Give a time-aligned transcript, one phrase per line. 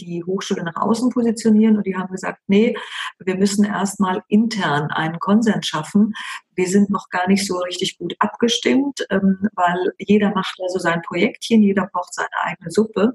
[0.00, 2.76] die Hochschule nach außen positionieren und die haben gesagt, nee,
[3.18, 6.12] wir müssen erstmal intern einen Konsens schaffen.
[6.54, 11.02] Wir sind noch gar nicht so richtig gut abgestimmt, ähm, weil jeder macht also sein
[11.02, 13.12] Projektchen, jeder braucht seine eigene Suppe.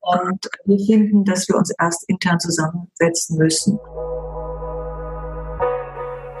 [0.00, 3.78] Und wir finden, dass wir uns erst intern zusammensetzen müssen.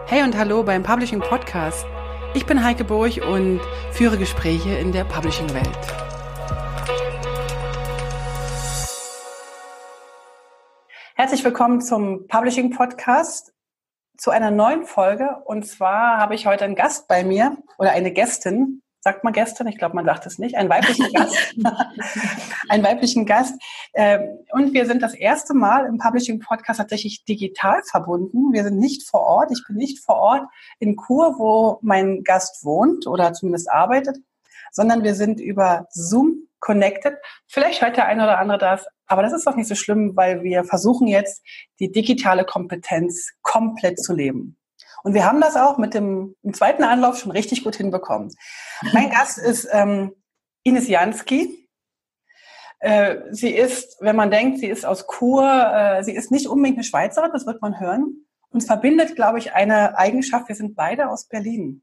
[0.06, 1.86] Hey und hallo beim Publishing Podcast.
[2.34, 3.60] Ich bin Heike Burg und
[3.92, 6.11] führe Gespräche in der Publishing-Welt.
[11.22, 13.54] Herzlich willkommen zum Publishing Podcast
[14.18, 15.36] zu einer neuen Folge.
[15.44, 18.82] Und zwar habe ich heute einen Gast bei mir oder eine Gästin.
[18.98, 19.68] Sagt man Gästin?
[19.68, 20.56] Ich glaube, man sagt es nicht.
[20.56, 21.36] Einen weiblichen Gast.
[22.68, 23.54] einen weiblichen Gast.
[23.94, 28.52] Ähm, und wir sind das erste Mal im Publishing Podcast tatsächlich digital verbunden.
[28.52, 29.52] Wir sind nicht vor Ort.
[29.52, 30.42] Ich bin nicht vor Ort
[30.80, 34.18] in Kur, wo mein Gast wohnt oder zumindest arbeitet,
[34.72, 37.14] sondern wir sind über Zoom connected.
[37.46, 40.42] Vielleicht hört der eine oder andere das, aber das ist doch nicht so schlimm, weil
[40.42, 41.44] wir versuchen jetzt,
[41.80, 44.56] die digitale Kompetenz komplett zu leben.
[45.04, 48.34] Und wir haben das auch mit dem zweiten Anlauf schon richtig gut hinbekommen.
[48.94, 50.14] Mein Gast ist ähm,
[50.62, 51.68] Ines Jansky.
[52.78, 56.78] Äh, sie ist, wenn man denkt, sie ist aus Kur, äh, sie ist nicht unbedingt
[56.78, 58.26] eine Schweizerin, das wird man hören.
[58.48, 61.82] Uns verbindet, glaube ich, eine Eigenschaft, wir sind beide aus Berlin.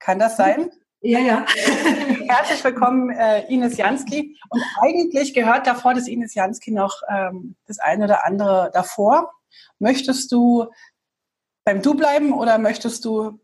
[0.00, 0.70] Kann das sein?
[1.00, 1.46] Ja, ja.
[2.30, 4.38] Herzlich willkommen, äh, Ines Jansky.
[4.50, 9.32] Und eigentlich gehört davor des Ines Jansky noch ähm, das eine oder andere davor.
[9.78, 10.66] Möchtest du
[11.64, 13.40] beim Du bleiben oder möchtest du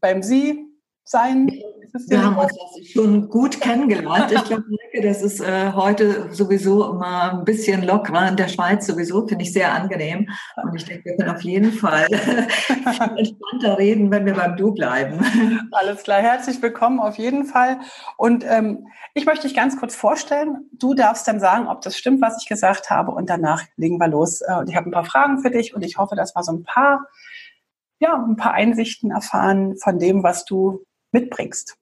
[0.00, 0.66] beim Sie
[1.04, 1.62] sein?
[2.08, 2.52] Wir haben uns
[2.90, 4.32] schon gut kennengelernt.
[4.32, 4.64] Ich glaube,
[5.02, 8.28] das ist äh, heute sowieso immer ein bisschen lockerer.
[8.28, 10.28] In der Schweiz sowieso finde ich sehr angenehm.
[10.62, 12.06] Und ich denke, wir können auf jeden Fall
[13.16, 15.68] entspannter reden, wenn wir beim Du bleiben.
[15.72, 17.78] Alles klar, herzlich willkommen auf jeden Fall.
[18.16, 20.68] Und ähm, ich möchte dich ganz kurz vorstellen.
[20.72, 23.12] Du darfst dann sagen, ob das stimmt, was ich gesagt habe.
[23.12, 24.40] Und danach legen wir los.
[24.42, 26.52] Äh, und ich habe ein paar Fragen für dich und ich hoffe, dass wir so
[26.52, 27.06] ein paar
[28.00, 31.76] ja, ein paar Einsichten erfahren von dem, was du mitbringst.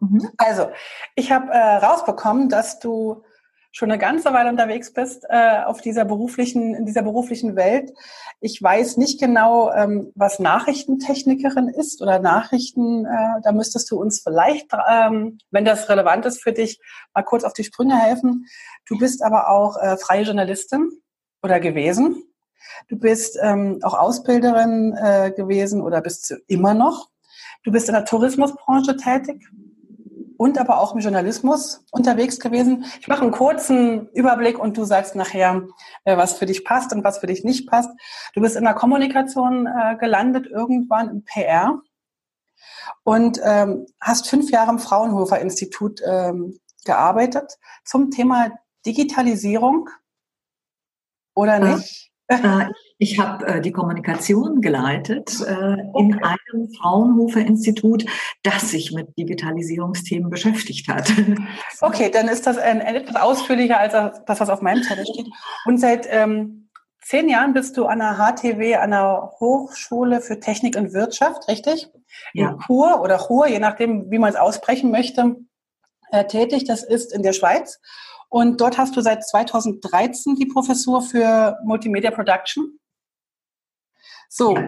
[0.00, 0.30] Mhm.
[0.36, 0.70] Also,
[1.14, 3.24] ich habe äh, rausbekommen, dass du
[3.70, 7.92] schon eine ganze Weile unterwegs bist äh, auf dieser beruflichen, in dieser beruflichen Welt.
[8.40, 13.04] Ich weiß nicht genau, ähm, was Nachrichtentechnikerin ist oder Nachrichten.
[13.04, 16.80] Äh, da müsstest du uns vielleicht, ähm, wenn das relevant ist für dich,
[17.14, 18.46] mal kurz auf die Sprünge helfen.
[18.86, 20.90] Du bist aber auch äh, freie Journalistin
[21.42, 22.24] oder gewesen.
[22.88, 27.10] Du bist ähm, auch Ausbilderin äh, gewesen oder bist du immer noch.
[27.64, 29.46] Du bist in der Tourismusbranche tätig
[30.38, 32.86] und aber auch im Journalismus unterwegs gewesen.
[33.00, 35.66] Ich mache einen kurzen Überblick und du sagst nachher,
[36.04, 37.90] äh, was für dich passt und was für dich nicht passt.
[38.34, 41.82] Du bist in der Kommunikation äh, gelandet, irgendwann im PR
[43.02, 48.52] und ähm, hast fünf Jahre im Fraunhofer Institut ähm, gearbeitet zum Thema
[48.86, 49.90] Digitalisierung
[51.34, 52.12] oder nicht?
[52.28, 52.66] Äh,
[52.98, 58.04] ich habe äh, die Kommunikation geleitet äh, in einem Fraunhofer Institut,
[58.42, 61.10] das sich mit Digitalisierungsthemen beschäftigt hat.
[61.80, 63.92] Okay, dann ist das etwas ausführlicher als
[64.26, 65.28] das, was auf meinem Zettel steht.
[65.64, 66.68] Und seit ähm,
[67.02, 71.88] zehn Jahren bist du an der HTW, an der Hochschule für Technik und Wirtschaft, richtig?
[72.34, 72.50] Ja.
[72.50, 75.36] In Chur oder Chur, je nachdem, wie man es aussprechen möchte,
[76.10, 76.64] äh, tätig.
[76.64, 77.80] Das ist in der Schweiz.
[78.28, 82.78] Und dort hast du seit 2013 die Professur für Multimedia Production.
[84.28, 84.58] So,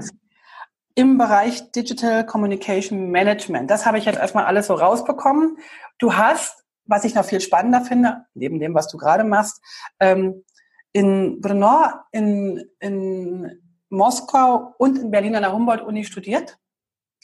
[0.94, 3.70] im Bereich Digital Communication Management.
[3.70, 5.58] Das habe ich jetzt erstmal alles so rausbekommen.
[5.98, 9.62] Du hast, was ich noch viel spannender finde, neben dem, was du gerade machst,
[10.00, 10.44] ähm,
[10.92, 16.58] in Brno, in, in Moskau und in Berlin an der Humboldt-Uni studiert.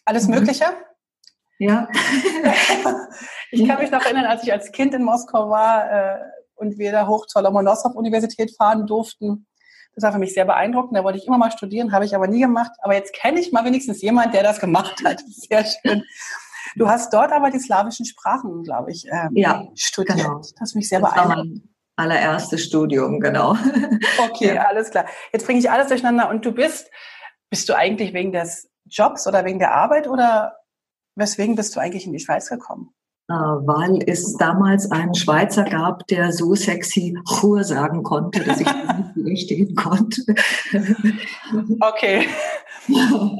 [0.04, 0.34] Alles mhm.
[1.58, 1.88] Ja.
[3.50, 6.18] ich kann mich noch erinnern, als ich als Kind in Moskau war äh,
[6.54, 9.46] und wir da hoch zur Lomonossow-Universität fahren durften.
[9.94, 10.96] Das war für mich sehr beeindruckend.
[10.96, 12.70] Da wollte ich immer mal studieren, habe ich aber nie gemacht.
[12.80, 15.20] Aber jetzt kenne ich mal wenigstens jemand, der das gemacht hat.
[15.26, 16.04] Sehr schön.
[16.74, 20.18] Du hast dort aber die slawischen Sprachen, glaube ich, ähm, ja, studiert.
[20.18, 20.38] Genau.
[20.38, 21.62] Das hat mich sehr das beeindruckt.
[21.96, 23.56] Allererstes Studium, genau.
[24.28, 24.64] Okay, ja.
[24.64, 25.06] alles klar.
[25.32, 26.28] Jetzt bringe ich alles durcheinander.
[26.28, 26.91] Und du bist,
[27.48, 30.56] bist du eigentlich wegen des Jobs oder wegen der Arbeit oder
[31.16, 32.91] Weswegen bist du eigentlich in die Schweiz gekommen?
[33.28, 38.66] Äh, weil es damals einen Schweizer gab, der so sexy Ruhe sagen konnte, dass ich
[38.66, 40.22] nicht widerstehen konnte.
[41.80, 42.28] Okay.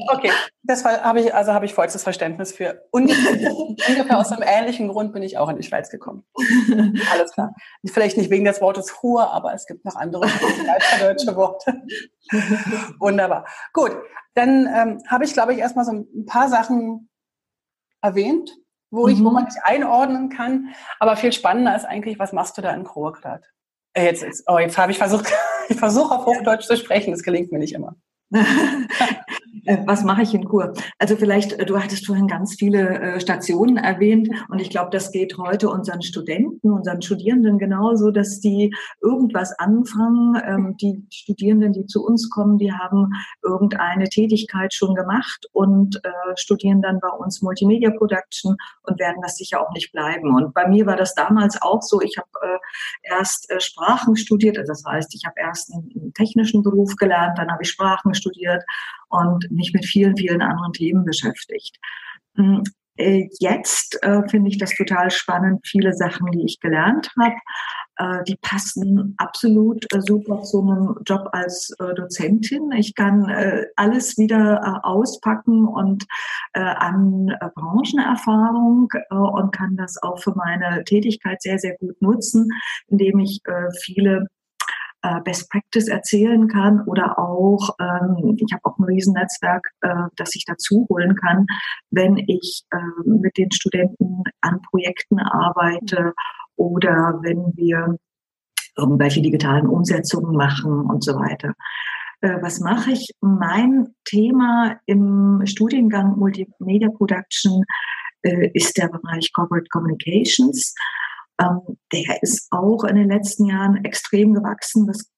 [0.09, 0.31] Okay.
[0.63, 2.83] Das habe ich, also habe ich vollstes Verständnis für.
[2.91, 6.25] Ungefähr, ungefähr aus einem ähnlichen Grund bin ich auch in die Schweiz gekommen.
[7.13, 7.53] Alles klar.
[7.85, 10.27] Vielleicht nicht wegen des Wortes Ruhe, aber es gibt noch andere
[10.99, 11.81] deutsche Worte.
[12.99, 13.45] Wunderbar.
[13.71, 13.91] Gut.
[14.33, 17.07] Dann ähm, habe ich, glaube ich, erstmal so ein paar Sachen
[18.07, 18.57] erwähnt,
[18.89, 19.33] wo, ich, wo mhm.
[19.33, 20.73] man dich einordnen kann.
[20.99, 23.43] Aber viel spannender ist eigentlich, was machst du da in Kroagrad?
[23.93, 25.31] Äh, jetzt, jetzt, oh, jetzt habe ich versucht,
[25.69, 27.95] ich versuche auf Hochdeutsch zu sprechen, das gelingt mir nicht immer.
[29.67, 30.73] Äh, was mache ich in Kur?
[30.97, 35.11] Also vielleicht, äh, du hattest vorhin ganz viele äh, Stationen erwähnt und ich glaube, das
[35.11, 40.41] geht heute unseren Studenten, unseren Studierenden genauso, dass die irgendwas anfangen.
[40.45, 43.11] Ähm, die Studierenden, die zu uns kommen, die haben
[43.43, 45.99] irgendeine Tätigkeit schon gemacht und
[46.35, 50.35] studieren dann bei uns Multimedia Production und werden das sicher auch nicht bleiben.
[50.35, 52.01] Und bei mir war das damals auch so.
[52.01, 52.59] Ich habe
[53.03, 57.63] erst Sprachen studiert, also das heißt, ich habe erst einen technischen Beruf gelernt, dann habe
[57.63, 58.63] ich Sprachen studiert
[59.09, 61.77] und mich mit vielen, vielen anderen Themen beschäftigt.
[62.35, 62.63] Hm,
[62.97, 65.65] äh, jetzt äh, finde ich das total spannend.
[65.67, 67.35] Viele Sachen, die ich gelernt habe,
[67.97, 72.71] äh, die passen absolut äh, super zu einem Job als äh, Dozentin.
[72.71, 76.05] Ich kann äh, alles wieder auspacken und
[76.53, 82.49] an Branchenerfahrung und kann das auch für meine Tätigkeit sehr, sehr gut nutzen,
[82.87, 83.41] indem ich
[83.83, 84.27] viele
[85.01, 90.35] äh, Best Practice erzählen kann oder auch, ähm, ich habe auch ein Riesennetzwerk, äh, das
[90.35, 91.45] ich dazu holen kann,
[91.91, 96.13] wenn ich äh, mit den Studenten an Projekten arbeite
[96.55, 97.97] oder wenn wir
[98.77, 101.53] irgendwelche digitalen Umsetzungen machen und so weiter.
[102.21, 103.11] Äh, was mache ich?
[103.21, 107.63] Mein Thema im Studiengang Multimedia Production
[108.23, 110.73] äh, ist der Bereich Corporate Communications
[111.39, 114.87] ähm, der ist auch in den letzten Jahren extrem gewachsen.
[114.87, 115.11] Das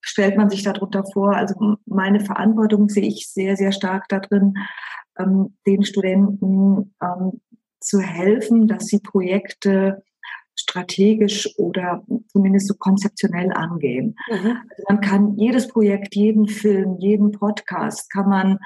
[0.00, 1.34] stellt man sich darunter vor.
[1.34, 4.54] Also meine Verantwortung sehe ich sehr, sehr stark darin,
[5.18, 7.40] ähm, den Studenten ähm,
[7.80, 10.02] zu helfen, dass sie Projekte
[10.56, 14.16] strategisch oder zumindest so konzeptionell angehen.
[14.30, 14.56] Mhm.
[14.70, 18.58] Also man kann jedes Projekt, jeden Film, jeden Podcast kann man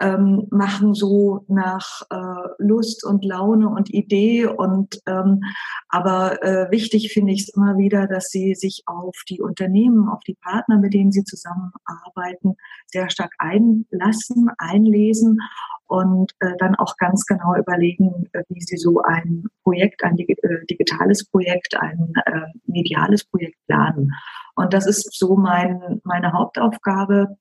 [0.00, 5.42] ähm, machen so nach äh, Lust und Laune und Idee und ähm,
[5.88, 10.20] aber äh, wichtig finde ich es immer wieder, dass sie sich auf die Unternehmen, auf
[10.26, 12.56] die Partner, mit denen sie zusammenarbeiten,
[12.86, 15.38] sehr stark einlassen, einlesen
[15.86, 20.30] und äh, dann auch ganz genau überlegen, äh, wie sie so ein Projekt, ein dig
[20.30, 24.12] äh, digitales Projekt, ein äh, mediales Projekt planen.
[24.54, 27.36] Und das ist so mein, meine Hauptaufgabe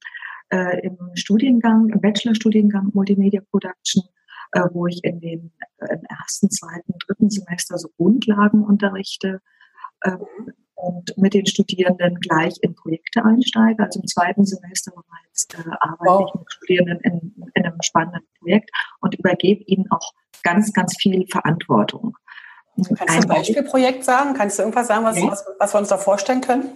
[0.49, 4.03] äh, im Studiengang, im Bachelorstudiengang Multimedia Production,
[4.51, 9.41] äh, wo ich in den äh, im ersten, zweiten, dritten Semester so Grundlagen unterrichte.
[10.01, 10.17] Äh,
[10.81, 13.83] und mit den Studierenden gleich in Projekte einsteige.
[13.83, 16.29] Also im zweiten Semester bereits äh, arbeite wow.
[16.29, 18.69] ich mit Studierenden in, in, einem spannenden Projekt
[19.01, 20.13] und übergebe ihnen auch
[20.43, 22.17] ganz, ganz viel Verantwortung.
[22.95, 24.33] Kannst du ein Beispielprojekt sagen?
[24.35, 25.27] Kannst du irgendwas sagen, was, ja.
[25.27, 26.69] was, was wir uns da vorstellen können?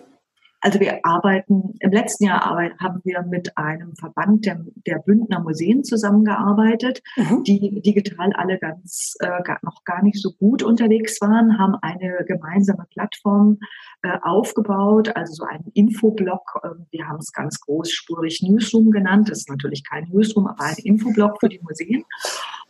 [0.63, 5.41] Also wir arbeiten, im letzten Jahr arbeit, haben wir mit einem Verband der, der Bündner
[5.41, 7.43] Museen zusammengearbeitet, mhm.
[7.43, 12.23] die digital alle ganz äh, gar, noch gar nicht so gut unterwegs waren, haben eine
[12.25, 13.59] gemeinsame Plattform
[14.03, 16.61] äh, aufgebaut, also so einen Infoblog.
[16.63, 19.29] Äh, wir haben es ganz großspurig Newsroom genannt.
[19.29, 22.05] Das ist natürlich kein Newsroom, aber ein Infoblog für die Museen.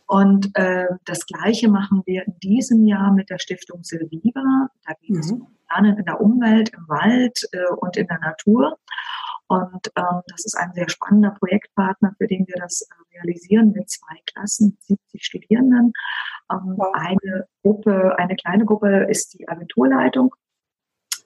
[0.06, 4.68] Und äh, das Gleiche machen wir in diesem Jahr mit der Stiftung Silviva.
[4.86, 5.42] Da geht es mhm.
[5.42, 8.78] um Lernen in der Umwelt, im Wald äh, und in der Natur.
[9.46, 13.90] Und ähm, das ist ein sehr spannender Projektpartner, für den wir das äh, realisieren mit
[13.90, 15.92] zwei Klassen, 70 Studierenden.
[16.50, 16.92] Ähm, wow.
[16.94, 20.34] Eine Gruppe, eine kleine Gruppe ist die Agenturleitung.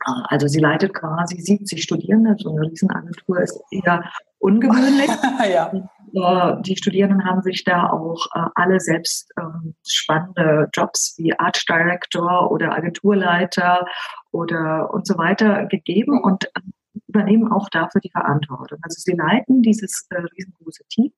[0.07, 2.37] Äh, also sie leitet quasi 70 Studierende.
[2.39, 4.05] So eine Riesenagentur ist eher
[4.39, 5.11] ungewöhnlich.
[5.53, 5.73] ja.
[6.15, 11.63] Äh, die Studierenden haben sich da auch äh, alle selbst ähm, spannende Jobs wie Art
[11.69, 13.87] Director oder Agenturleiter
[14.31, 16.61] oder und so weiter gegeben und äh,
[17.09, 18.79] übernehmen auch dafür die Verantwortung.
[18.83, 21.13] Also sie leiten dieses riesengroße Team,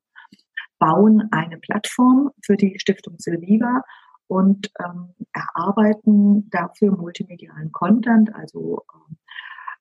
[0.79, 3.83] bauen eine Plattform für die Stiftung Silviva
[4.31, 9.17] und ähm, erarbeiten dafür multimedialen Content, also ähm,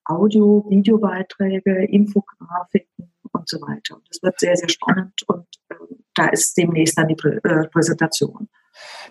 [0.05, 3.95] Audio, Videobeiträge, Infografiken und so weiter.
[3.97, 5.75] Und das wird sehr, sehr spannend und äh,
[6.15, 8.49] da ist demnächst dann die Prä äh, Präsentation.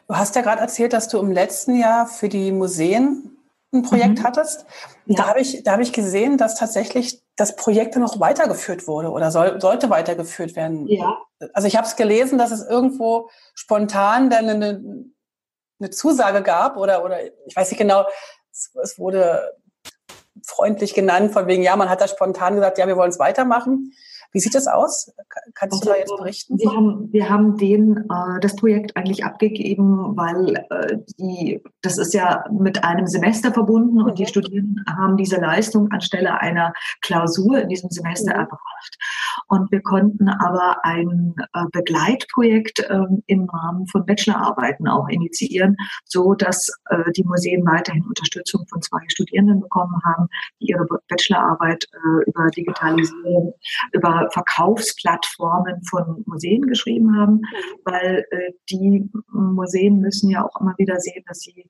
[0.09, 3.37] Du hast ja gerade erzählt, dass du im letzten Jahr für die Museen
[3.73, 4.23] ein Projekt mhm.
[4.25, 4.66] hattest.
[5.07, 5.16] Ja.
[5.16, 9.30] Da habe ich, da habe ich gesehen, dass tatsächlich das Projekt noch weitergeführt wurde oder
[9.30, 10.88] soll, sollte weitergeführt werden.
[10.88, 11.18] Ja.
[11.52, 15.04] Also ich habe es gelesen, dass es irgendwo spontan dann eine,
[15.81, 18.07] eine Zusage gab oder, oder ich weiß nicht genau,
[18.51, 19.53] es, es wurde
[20.45, 23.93] freundlich genannt, von wegen, ja, man hat da spontan gesagt, ja, wir wollen es weitermachen.
[24.33, 25.11] Wie sieht das aus?
[25.55, 26.59] Kannst also, du da jetzt berichten?
[26.59, 32.13] Wir haben, wir haben den, äh, das Projekt eigentlich abgegeben, weil äh, die, das ist
[32.13, 34.29] ja mit einem Semester verbunden und die mhm.
[34.29, 38.41] Studierenden haben diese Leistung anstelle einer Klausur in diesem Semester mhm.
[38.41, 38.99] erbracht.
[39.47, 46.35] Und wir konnten aber ein äh, Begleitprojekt äh, im Rahmen von Bachelorarbeiten auch initiieren, so
[46.35, 50.29] dass äh, die Museen weiterhin Unterstützung von zwei Studierenden bekommen haben,
[50.61, 53.55] die ihre Bachelorarbeit äh, über Digitalisierung,
[53.93, 57.43] über Verkaufsplattformen von Museen geschrieben haben, mhm.
[57.85, 61.67] weil äh, die Museen müssen ja auch immer wieder sehen, dass sie,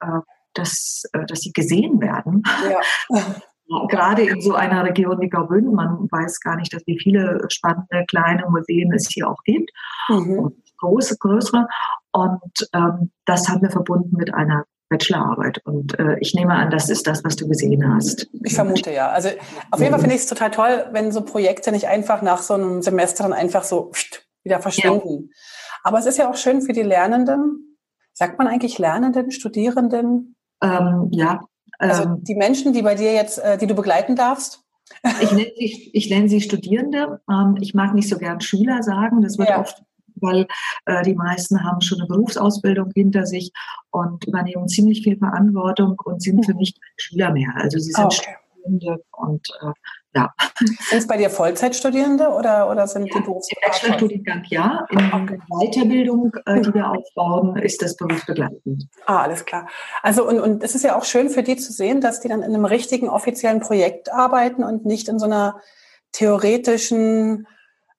[0.00, 0.20] äh,
[0.54, 2.42] dass, äh, dass sie gesehen werden.
[2.68, 3.22] Ja.
[3.88, 8.04] Gerade in so einer Region wie Graubünden, man weiß gar nicht, dass wie viele spannende
[8.08, 9.70] kleine Museen es hier auch gibt.
[10.08, 10.52] Mhm.
[10.78, 11.66] große, größere.
[12.12, 15.60] Und ähm, das haben wir verbunden mit einer Bachelorarbeit.
[15.64, 18.28] Und äh, ich nehme an, das ist das, was du gesehen hast.
[18.44, 19.10] Ich vermute ja.
[19.10, 19.30] Also
[19.70, 22.54] auf jeden Fall finde ich es total toll, wenn so Projekte nicht einfach nach so
[22.54, 23.90] einem Semester dann einfach so
[24.44, 25.30] wieder verschwinden.
[25.30, 25.36] Ja.
[25.84, 27.78] Aber es ist ja auch schön für die Lernenden.
[28.12, 30.36] Sagt man eigentlich Lernenden, Studierenden?
[30.62, 31.44] Ähm, ja.
[31.78, 34.60] Also ähm, die Menschen, die bei dir jetzt, äh, die du begleiten darfst?
[35.20, 37.20] Ich nenne sie, ich nenne sie Studierende.
[37.28, 39.22] Ähm, ich mag nicht so gern Schüler sagen.
[39.22, 39.60] Das wird ja.
[39.60, 39.82] oft
[40.24, 40.46] weil
[40.86, 43.52] äh, die meisten haben schon eine Berufsausbildung hinter sich
[43.90, 47.50] und übernehmen ziemlich viel Verantwortung und sind für mich keine Schüler mehr.
[47.56, 48.36] Also sie sind okay.
[48.64, 49.72] Studierende und äh,
[50.16, 50.32] ja.
[50.58, 54.86] Sind es bei dir Vollzeitstudierende oder, oder sind die Berufs Im Bachelorstudiengang ja.
[54.90, 55.38] In okay.
[55.48, 58.86] Weiterbildung, äh, die wir aufbauen, ist das berufsbegleitend.
[59.06, 59.68] Ah, alles klar.
[60.02, 62.42] Also und, und es ist ja auch schön für die zu sehen, dass die dann
[62.42, 65.60] in einem richtigen offiziellen Projekt arbeiten und nicht in so einer
[66.12, 67.48] theoretischen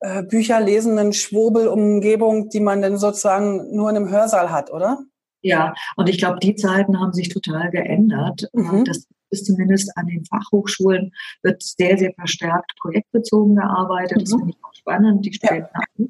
[0.06, 5.00] äh, Bücher lesenden Schwurbelumgebung, die man dann sozusagen nur in einem Hörsaal hat, oder?
[5.42, 8.50] Ja, und ich glaube, die Zeiten haben sich total geändert.
[8.54, 8.86] Mhm.
[8.86, 11.12] Das ist zumindest an den Fachhochschulen
[11.44, 14.18] wird sehr, sehr verstärkt projektbezogen gearbeitet.
[14.18, 14.22] Mhm.
[14.22, 16.06] Das finde ich auch spannend, die Studenten ja.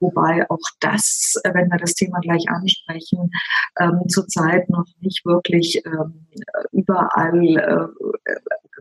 [0.00, 3.30] Wobei auch das, wenn wir das Thema gleich ansprechen,
[3.80, 6.26] ähm, zurzeit noch nicht wirklich ähm,
[6.72, 8.34] überall äh,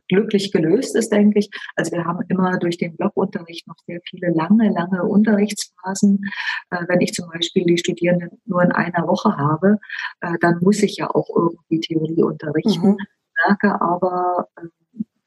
[0.08, 1.50] glücklich gelöst ist, denke ich.
[1.76, 6.22] Also wir haben immer durch den Blockunterricht noch sehr viele lange, lange Unterrichtsphasen.
[6.70, 9.80] Äh, wenn ich zum Beispiel die Studierenden nur in einer Woche habe,
[10.22, 12.90] äh, dann muss ich ja auch irgendwie Theorie unterrichten.
[12.90, 12.98] Mhm.
[13.46, 14.68] Merke aber, äh,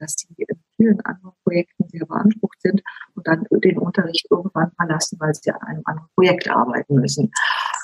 [0.00, 2.82] dass die in vielen anderen Projekten sehr beansprucht sind
[3.14, 7.30] und dann den Unterricht irgendwann verlassen, weil sie an einem anderen Projekt arbeiten müssen.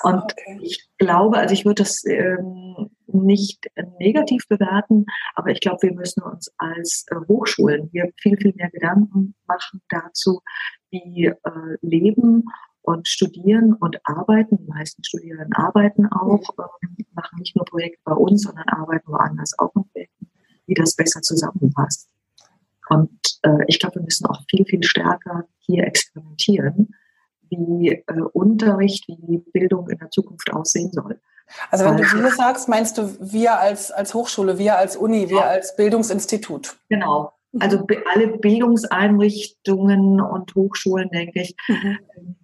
[0.03, 0.59] Und okay.
[0.61, 3.67] ich glaube, also ich würde das ähm, nicht
[3.99, 5.05] negativ bewerten,
[5.35, 9.81] aber ich glaube, wir müssen uns als äh, Hochschulen hier viel, viel mehr Gedanken machen
[9.89, 10.41] dazu,
[10.89, 12.45] wie äh, Leben
[12.87, 14.57] und studieren und arbeiten.
[14.57, 19.59] Die meisten Studierenden arbeiten auch, äh, machen nicht nur Projekte bei uns, sondern arbeiten woanders
[19.59, 20.29] auch in Projekten,
[20.67, 22.09] wie das besser zusammenpasst.
[22.87, 26.95] Und äh, ich glaube, wir müssen auch viel, viel stärker hier experimentieren,
[27.49, 31.19] wie äh, Unterricht, wie Bildung in der Zukunft aussehen soll.
[31.69, 35.45] Also wenn du wir sagst, meinst du wir als, als Hochschule, wir als Uni, wir
[35.45, 36.77] als Bildungsinstitut?
[36.87, 37.33] Genau.
[37.59, 41.55] Also alle Bildungseinrichtungen und Hochschulen, denke ich.
[41.67, 42.36] Mhm.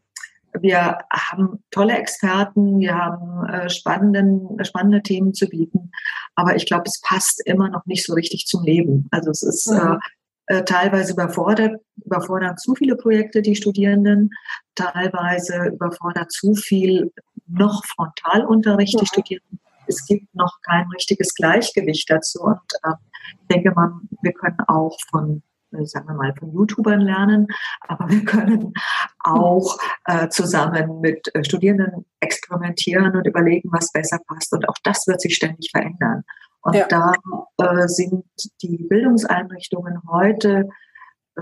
[0.59, 5.91] Wir haben tolle Experten, wir haben äh, spannende, spannende Themen zu bieten,
[6.35, 9.07] aber ich glaube, es passt immer noch nicht so richtig zum Leben.
[9.11, 9.99] Also es ist mhm.
[10.47, 14.29] äh, äh teilweise überfordert, überfordern zu viele Projekte die Studierenden,
[14.75, 17.11] teilweise überfordert zu viel
[17.47, 19.59] noch Frontalunterricht, die Studierenden.
[19.87, 22.41] Es gibt noch kein richtiges Gleichgewicht dazu.
[22.41, 22.93] Und äh,
[23.41, 23.91] ich denke mal,
[24.21, 25.52] wir können auch von äh,
[25.85, 27.47] sagen wir mal, von YouTubern lernen,
[27.81, 28.73] aber wir können
[29.23, 34.53] auch äh, zusammen mit äh, Studierenden experimentieren und überlegen, was besser passt.
[34.53, 36.23] Und auch das wird sich ständig verändern.
[36.61, 36.87] Und ja.
[36.87, 37.13] da
[37.57, 38.23] äh, sind
[38.61, 40.69] die Bildungseinrichtungen heute
[41.35, 41.41] äh,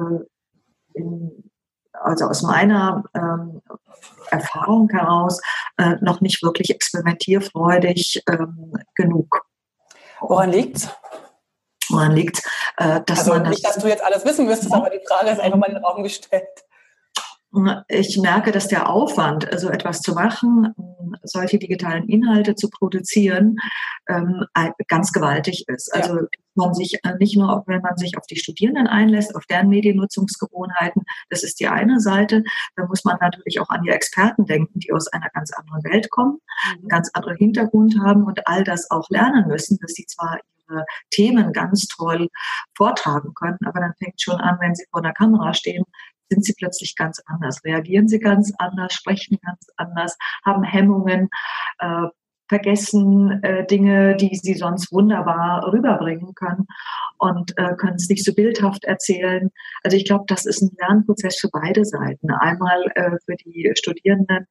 [0.93, 1.51] in
[1.93, 3.61] also aus meiner ähm,
[4.29, 5.41] Erfahrung heraus
[5.77, 9.45] äh, noch nicht wirklich experimentierfreudig ähm, genug.
[10.19, 10.89] Woran liegt's?
[11.89, 12.41] Woran liegt,
[12.77, 15.39] äh, dass also man nicht, dass du jetzt alles wissen müsstest, aber die Frage ist
[15.39, 16.47] einfach mal in den Raum gestellt.
[17.89, 20.73] Ich merke, dass der Aufwand, so also etwas zu machen,
[21.23, 23.57] solche digitalen Inhalte zu produzieren,
[24.07, 24.45] ähm,
[24.87, 25.93] ganz gewaltig ist.
[25.93, 26.27] Also ja.
[26.55, 31.03] man sich äh, nicht nur, wenn man sich auf die Studierenden einlässt, auf deren Mediennutzungsgewohnheiten,
[31.29, 32.43] das ist die eine Seite.
[32.77, 36.09] Da muss man natürlich auch an die Experten denken, die aus einer ganz anderen Welt
[36.09, 36.79] kommen, mhm.
[36.79, 40.39] einen ganz anderen Hintergrund haben und all das auch lernen müssen, dass sie zwar
[41.11, 42.27] Themen ganz toll
[42.75, 45.83] vortragen können, aber dann fängt schon an, wenn sie vor der Kamera stehen,
[46.29, 51.29] sind sie plötzlich ganz anders, reagieren sie ganz anders, sprechen ganz anders, haben Hemmungen.
[51.79, 52.07] Äh,
[52.51, 56.67] vergessen äh, Dinge, die sie sonst wunderbar rüberbringen können
[57.17, 59.49] und äh, können es nicht so bildhaft erzählen.
[59.83, 62.29] Also ich glaube, das ist ein Lernprozess für beide Seiten.
[62.29, 64.47] Einmal äh, für die Studierenden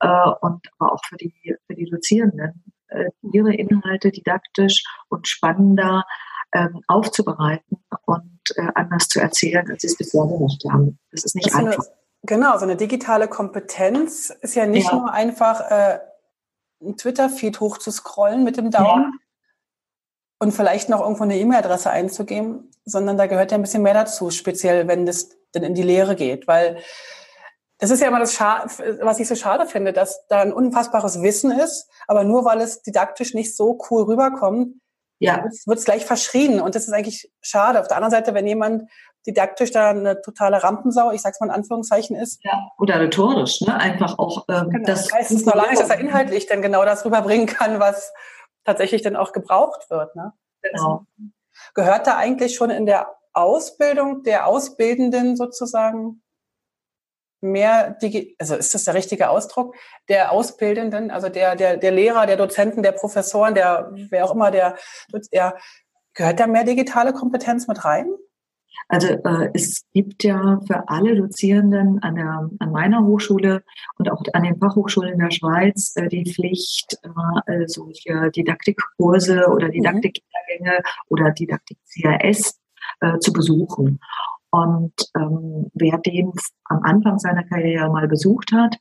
[0.00, 2.64] äh, und aber auch für die, für die Dozierenden,
[3.22, 6.04] ihre Inhalte didaktisch und spannender
[6.54, 10.98] ähm, aufzubereiten und äh, anders zu erzählen, als sie es bisher gemacht haben.
[11.10, 11.84] Das ist nicht das einfach.
[11.84, 14.96] Eine, genau, so eine digitale Kompetenz ist ja nicht ja.
[14.96, 15.98] nur einfach äh,
[16.82, 19.12] ein Twitter-Feed hochzuscrollen mit dem Daumen.
[19.12, 19.18] Ja
[20.42, 24.32] und vielleicht noch irgendwo eine E-Mail-Adresse einzugeben, sondern da gehört ja ein bisschen mehr dazu,
[24.32, 26.78] speziell wenn das dann in die Lehre geht, weil
[27.82, 28.64] das ist ja immer das, Scha
[29.00, 32.80] was ich so schade finde, dass da ein unfassbares Wissen ist, aber nur weil es
[32.82, 34.76] didaktisch nicht so cool rüberkommt,
[35.18, 35.44] ja.
[35.66, 37.80] wird es gleich verschrien und das ist eigentlich schade.
[37.80, 38.88] Auf der anderen Seite, wenn jemand
[39.26, 42.38] didaktisch da eine totale Rampensau, ich sag's mal in Anführungszeichen ist.
[42.44, 43.76] Ja, oder rhetorisch, ne?
[43.76, 44.86] Einfach auch ähm, genau.
[44.86, 45.10] das.
[45.18, 48.12] es noch lange nicht, dass er inhaltlich dann genau das rüberbringen kann, was
[48.64, 50.14] tatsächlich dann auch gebraucht wird.
[50.14, 50.32] Ne?
[50.62, 50.82] Genau.
[50.82, 51.06] Also,
[51.74, 56.22] gehört da eigentlich schon in der Ausbildung der Ausbildenden sozusagen
[57.42, 59.74] mehr, Digi also ist das der richtige Ausdruck,
[60.08, 64.50] der Ausbildenden, also der, der, der Lehrer, der Dozenten, der Professoren, der, wer auch immer,
[64.50, 64.76] der,
[65.32, 65.56] der,
[66.14, 68.06] gehört da mehr digitale Kompetenz mit rein?
[68.88, 73.62] Also äh, es gibt ja für alle Dozierenden an, der, an meiner Hochschule
[73.96, 76.98] und auch an den Fachhochschulen in der Schweiz äh, die Pflicht,
[77.46, 79.72] äh, solche Didaktikkurse oder mhm.
[79.72, 82.58] Didaktiklehrgänge oder Didaktik-CRS
[83.00, 84.00] äh, zu besuchen.
[84.52, 86.30] Und ähm, wer den
[86.64, 88.76] am Anfang seiner Karriere mal besucht hat,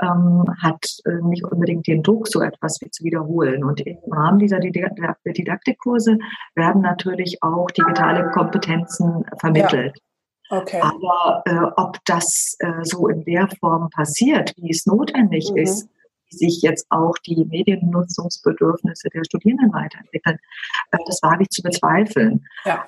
[0.00, 3.64] ähm, hat äh, nicht unbedingt den Druck, so etwas wie zu wiederholen.
[3.64, 6.18] Und im Rahmen dieser Didaktikkurse
[6.54, 9.96] werden natürlich auch digitale Kompetenzen vermittelt.
[9.96, 10.58] Ja.
[10.58, 10.80] Okay.
[10.80, 15.56] Aber äh, ob das äh, so in der Form passiert, wie es notwendig mhm.
[15.56, 15.88] ist,
[16.30, 20.38] wie sich jetzt auch die Mediennutzungsbedürfnisse der Studierenden weiterentwickeln,
[20.92, 22.46] äh, das wage ich zu bezweifeln.
[22.64, 22.84] Ja.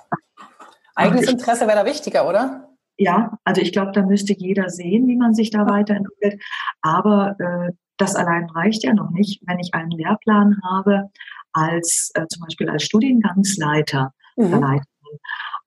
[0.98, 2.68] Eigenes Interesse wäre da wichtiger, oder?
[2.96, 6.42] Ja, also ich glaube, da müsste jeder sehen, wie man sich da weiterentwickelt.
[6.82, 11.10] Aber äh, das allein reicht ja noch nicht, wenn ich einen Lehrplan habe,
[11.52, 14.80] als äh, zum Beispiel als Studiengangsleiter mhm.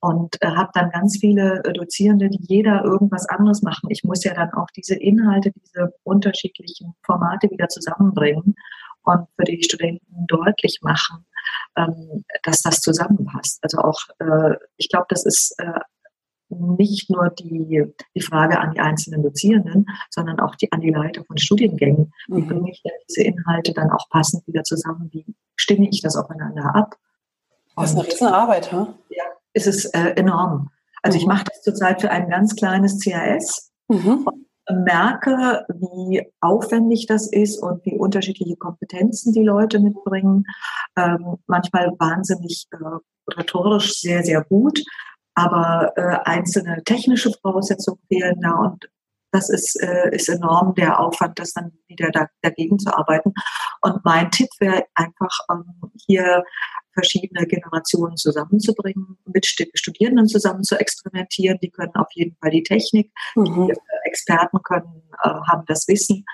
[0.01, 3.89] und äh, habe dann ganz viele äh, Dozierende, die jeder irgendwas anderes machen.
[3.89, 8.55] Ich muss ja dann auch diese Inhalte, diese unterschiedlichen Formate wieder zusammenbringen
[9.03, 11.25] und für die Studenten deutlich machen,
[11.75, 13.59] ähm, dass das zusammenpasst.
[13.61, 15.79] Also auch, äh, ich glaube, das ist äh,
[16.49, 21.23] nicht nur die, die Frage an die einzelnen Dozierenden, sondern auch die, an die Leiter
[21.23, 22.13] von Studiengängen.
[22.27, 22.47] Wie mhm.
[22.47, 25.09] bringe ich denn diese Inhalte dann auch passend wieder zusammen?
[25.11, 26.97] Wie stimme ich das aufeinander ab?
[27.77, 28.93] Das ist eine Riesenarbeit, ha?
[29.09, 29.23] Ja,
[29.53, 30.71] ist es äh, enorm.
[31.01, 31.21] Also mhm.
[31.21, 33.71] ich mache das zurzeit für ein ganz kleines CAS.
[33.87, 34.25] Mhm
[34.73, 40.45] merke, wie aufwendig das ist und wie unterschiedliche Kompetenzen die Leute mitbringen.
[40.97, 44.83] Ähm, manchmal wahnsinnig äh, rhetorisch sehr, sehr gut,
[45.35, 48.89] aber äh, einzelne technische Voraussetzungen fehlen da und
[49.31, 53.33] das ist, äh, ist enorm der Aufwand, das dann wieder da, dagegen zu arbeiten.
[53.81, 55.63] Und mein Tipp wäre einfach, ähm,
[56.05, 56.43] hier
[56.93, 61.57] verschiedene Generationen zusammenzubringen, mit Studierenden zusammen zu experimentieren.
[61.61, 63.45] Die können auf jeden Fall die Technik, mhm.
[63.45, 63.73] die
[64.11, 66.25] Experten können, äh, haben das Wissen.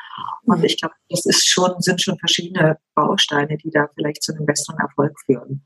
[0.43, 0.65] Und mhm.
[0.65, 4.79] ich glaube, das ist schon, sind schon verschiedene Bausteine, die da vielleicht zu einem besseren
[4.79, 5.65] Erfolg führen.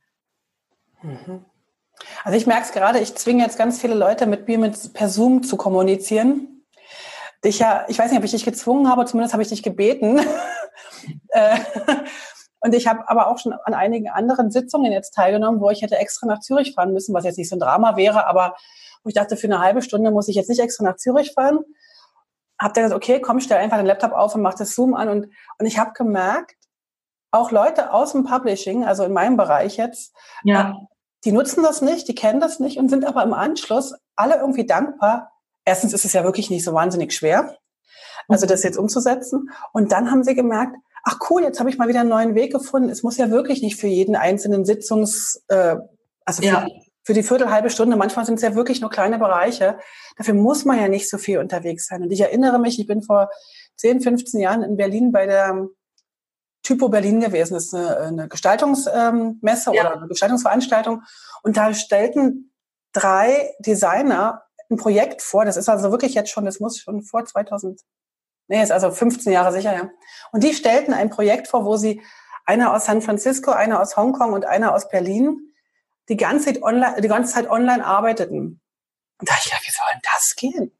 [1.01, 1.45] Mhm.
[2.23, 5.09] Also ich merke es gerade, ich zwinge jetzt ganz viele Leute mit mir mit per
[5.09, 6.63] Zoom zu kommunizieren.
[7.43, 10.19] Ich ja, ich weiß nicht, ob ich dich gezwungen habe, zumindest habe ich dich gebeten.
[11.29, 11.57] Äh,
[12.59, 15.97] und ich habe aber auch schon an einigen anderen Sitzungen jetzt teilgenommen, wo ich hätte
[15.97, 18.55] extra nach Zürich fahren müssen, was jetzt nicht so ein Drama wäre, aber
[19.03, 21.59] wo ich dachte, für eine halbe Stunde muss ich jetzt nicht extra nach Zürich fahren.
[22.61, 25.09] Hab dann gesagt, okay, komm, stell einfach den Laptop auf und mach das Zoom an.
[25.09, 26.55] Und, und ich habe gemerkt,
[27.31, 30.75] auch Leute aus dem Publishing, also in meinem Bereich jetzt, ja.
[31.23, 34.65] die nutzen das nicht, die kennen das nicht und sind aber im Anschluss alle irgendwie
[34.65, 35.31] dankbar.
[35.63, 37.57] Erstens ist es ja wirklich nicht so wahnsinnig schwer,
[38.27, 39.49] also das jetzt umzusetzen.
[39.71, 42.51] Und dann haben sie gemerkt, ach cool, jetzt habe ich mal wieder einen neuen Weg
[42.51, 42.89] gefunden.
[42.89, 45.77] Es muss ja wirklich nicht für jeden einzelnen Sitzungs, äh,
[46.25, 46.67] also für, ja.
[47.03, 49.79] Für die Viertel, halbe Stunde, manchmal sind es ja wirklich nur kleine Bereiche.
[50.17, 52.03] Dafür muss man ja nicht so viel unterwegs sein.
[52.03, 53.29] Und ich erinnere mich, ich bin vor
[53.77, 55.67] 10, 15 Jahren in Berlin bei der
[56.63, 57.55] Typo Berlin gewesen.
[57.55, 59.81] Das ist eine, eine Gestaltungsmesse ja.
[59.81, 61.01] oder eine Gestaltungsveranstaltung.
[61.41, 62.53] Und da stellten
[62.93, 65.43] drei Designer ein Projekt vor.
[65.43, 67.81] Das ist also wirklich jetzt schon, das muss schon vor 2000
[68.47, 69.89] Nee, ist also 15 Jahre sicher, ja.
[70.33, 72.01] Und die stellten ein Projekt vor, wo sie
[72.45, 75.50] einer aus San Francisco, einer aus Hongkong und einer aus Berlin
[76.09, 78.61] die ganze Zeit online, die ganze Zeit online arbeiteten.
[79.19, 80.71] Und da dachte ich, ja, wie soll denn das gehen?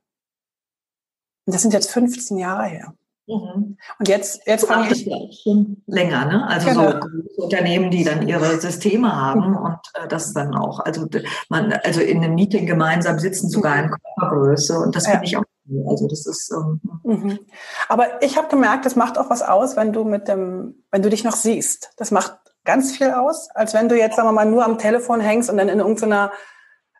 [1.46, 2.94] Und das sind jetzt 15 Jahre her.
[3.28, 3.78] Mhm.
[4.00, 6.48] Und jetzt, jetzt fange ich schon länger, ne?
[6.48, 7.00] Also genau.
[7.36, 11.08] so Unternehmen, die dann ihre Systeme haben und äh, das dann auch, also
[11.50, 15.12] man, also in einem Meeting gemeinsam sitzen sogar in Körpergröße und das ja.
[15.12, 15.44] finde ich auch
[15.88, 16.52] also das ist.
[16.52, 17.40] Ähm, mhm.
[17.88, 21.10] Aber ich habe gemerkt, das macht auch was aus, wenn du mit dem, wenn du
[21.10, 21.94] dich noch siehst.
[21.98, 25.19] Das macht ganz viel aus, als wenn du jetzt, sagen wir mal, nur am Telefon
[25.19, 26.32] hängst und dann in irgendeiner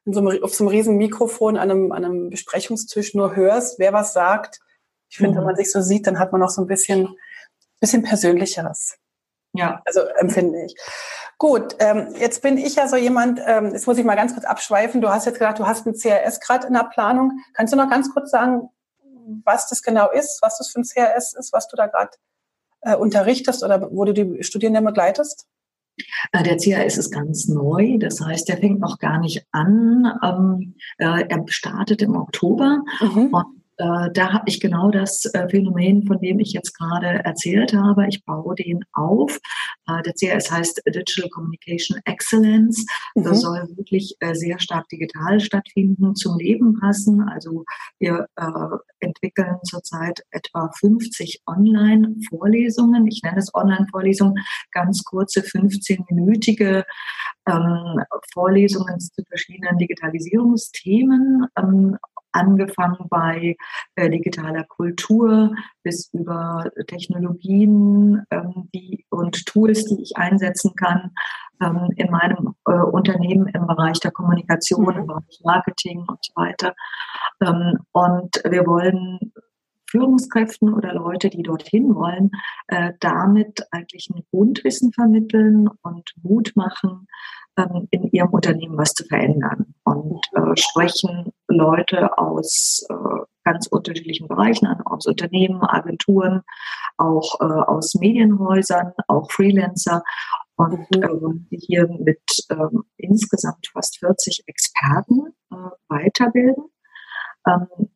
[0.06, 3.78] in so einem, auf so einem riesen Mikrofon an einem, an einem Besprechungstisch nur hörst,
[3.80, 4.60] wer was sagt.
[5.10, 5.38] Ich finde, mhm.
[5.38, 7.16] wenn man sich so sieht, dann hat man noch so ein bisschen,
[7.80, 8.98] bisschen persönlicheres.
[9.54, 9.82] Ja.
[9.86, 10.76] Also empfinde ich.
[11.38, 14.46] Gut, ähm, jetzt bin ich ja so jemand, ähm, jetzt muss ich mal ganz kurz
[14.46, 15.02] abschweifen.
[15.02, 17.40] Du hast jetzt gesagt, du hast ein CRS gerade in der Planung.
[17.54, 18.70] Kannst du noch ganz kurz sagen,
[19.44, 22.12] was das genau ist, was das für ein CRS ist, was du da gerade
[22.82, 25.48] äh, unterrichtest oder wo du die Studierenden begleitest?
[26.32, 30.12] Äh, der CAS ist ganz neu, das heißt, der fängt noch gar nicht an.
[30.24, 33.28] Ähm, äh, er startet im Oktober mhm.
[33.28, 37.74] und äh, da habe ich genau das äh, Phänomen, von dem ich jetzt gerade erzählt
[37.74, 38.08] habe.
[38.08, 39.40] Ich baue den auf.
[39.88, 42.86] Äh, der CRS heißt Digital Communication Excellence.
[43.16, 43.24] Mhm.
[43.24, 47.28] Das soll wirklich äh, sehr stark digital stattfinden, zum Leben passen.
[47.28, 47.66] Also
[47.98, 53.08] wir äh, entwickeln zurzeit etwa 50 Online-Vorlesungen.
[53.08, 54.36] Ich nenne es Online-Vorlesungen,
[54.72, 56.84] ganz kurze 15-minütige
[57.48, 61.48] ähm, Vorlesungen zu verschiedenen Digitalisierungsthemen.
[61.58, 61.98] Ähm,
[62.32, 63.56] angefangen bei
[63.96, 71.12] äh, digitaler Kultur bis über Technologien ähm, die, und Tools, die ich einsetzen kann
[71.62, 76.76] ähm, in meinem äh, Unternehmen im Bereich der Kommunikation, im Bereich Marketing und so weiter.
[77.42, 79.34] Ähm, und wir wollen
[79.90, 82.32] Führungskräften oder Leute, die dorthin wollen,
[82.68, 87.08] äh, damit eigentlich ein Grundwissen vermitteln und Mut machen,
[87.58, 89.74] ähm, in ihrem Unternehmen was zu verändern.
[89.84, 92.96] Und äh, sprechen Leute aus äh,
[93.44, 96.42] ganz unterschiedlichen Bereichen an, aus Unternehmen, Agenturen,
[96.98, 100.04] auch äh, aus Medienhäusern, auch Freelancer.
[100.56, 101.46] Und mhm.
[101.52, 105.56] äh, hier mit ähm, insgesamt fast 40 Experten äh,
[105.88, 106.66] weiterbilden.
[107.48, 107.90] Ähm,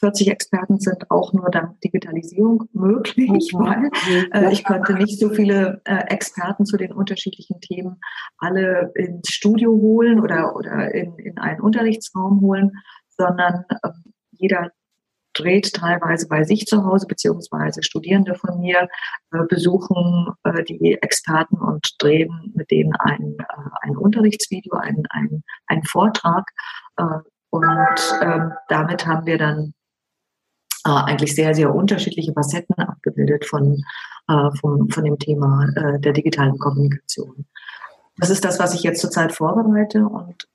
[0.00, 3.90] 40 Experten sind auch nur dank Digitalisierung möglich, weil
[4.32, 8.00] äh, ich könnte nicht so viele äh, Experten zu den unterschiedlichen Themen
[8.38, 12.72] alle ins Studio holen oder, oder in, in einen Unterrichtsraum holen,
[13.20, 13.90] sondern äh,
[14.32, 14.70] jeder
[15.34, 18.88] dreht teilweise bei sich zu Hause, beziehungsweise Studierende von mir
[19.32, 23.44] äh, besuchen äh, die Experten und drehen mit denen ein, äh,
[23.82, 25.04] ein Unterrichtsvideo, einen,
[25.66, 26.44] einen Vortrag
[27.50, 29.72] und ähm, damit haben wir dann
[30.84, 33.82] eigentlich sehr, sehr unterschiedliche Facetten abgebildet von,
[34.26, 35.66] von, von dem Thema
[35.98, 37.46] der digitalen Kommunikation.
[38.18, 40.06] Das ist das, was ich jetzt zurzeit vorbereite.
[40.06, 40.46] Und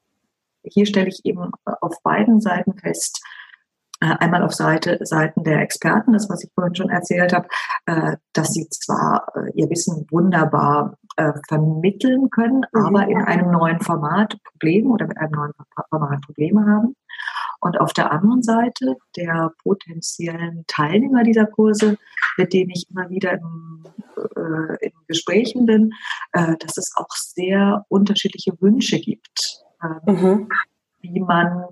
[0.71, 3.21] hier stelle ich eben auf beiden Seiten fest,
[4.01, 7.47] äh, einmal auf Seite, Seiten der Experten, das, was ich vorhin schon erzählt habe,
[7.85, 10.97] äh, dass sie zwar äh, ihr Wissen wunderbar
[11.47, 12.85] vermitteln können, mhm.
[12.85, 15.53] aber in einem neuen Format Probleme oder mit einem neuen
[15.89, 16.93] Format Probleme haben.
[17.61, 21.97] Und auf der anderen Seite der potenziellen Teilnehmer dieser Kurse,
[22.37, 23.83] mit denen ich immer wieder in,
[24.17, 25.93] äh, in Gesprächen bin,
[26.33, 29.64] äh, dass es auch sehr unterschiedliche Wünsche gibt, äh,
[30.05, 30.49] mhm.
[31.01, 31.65] wie man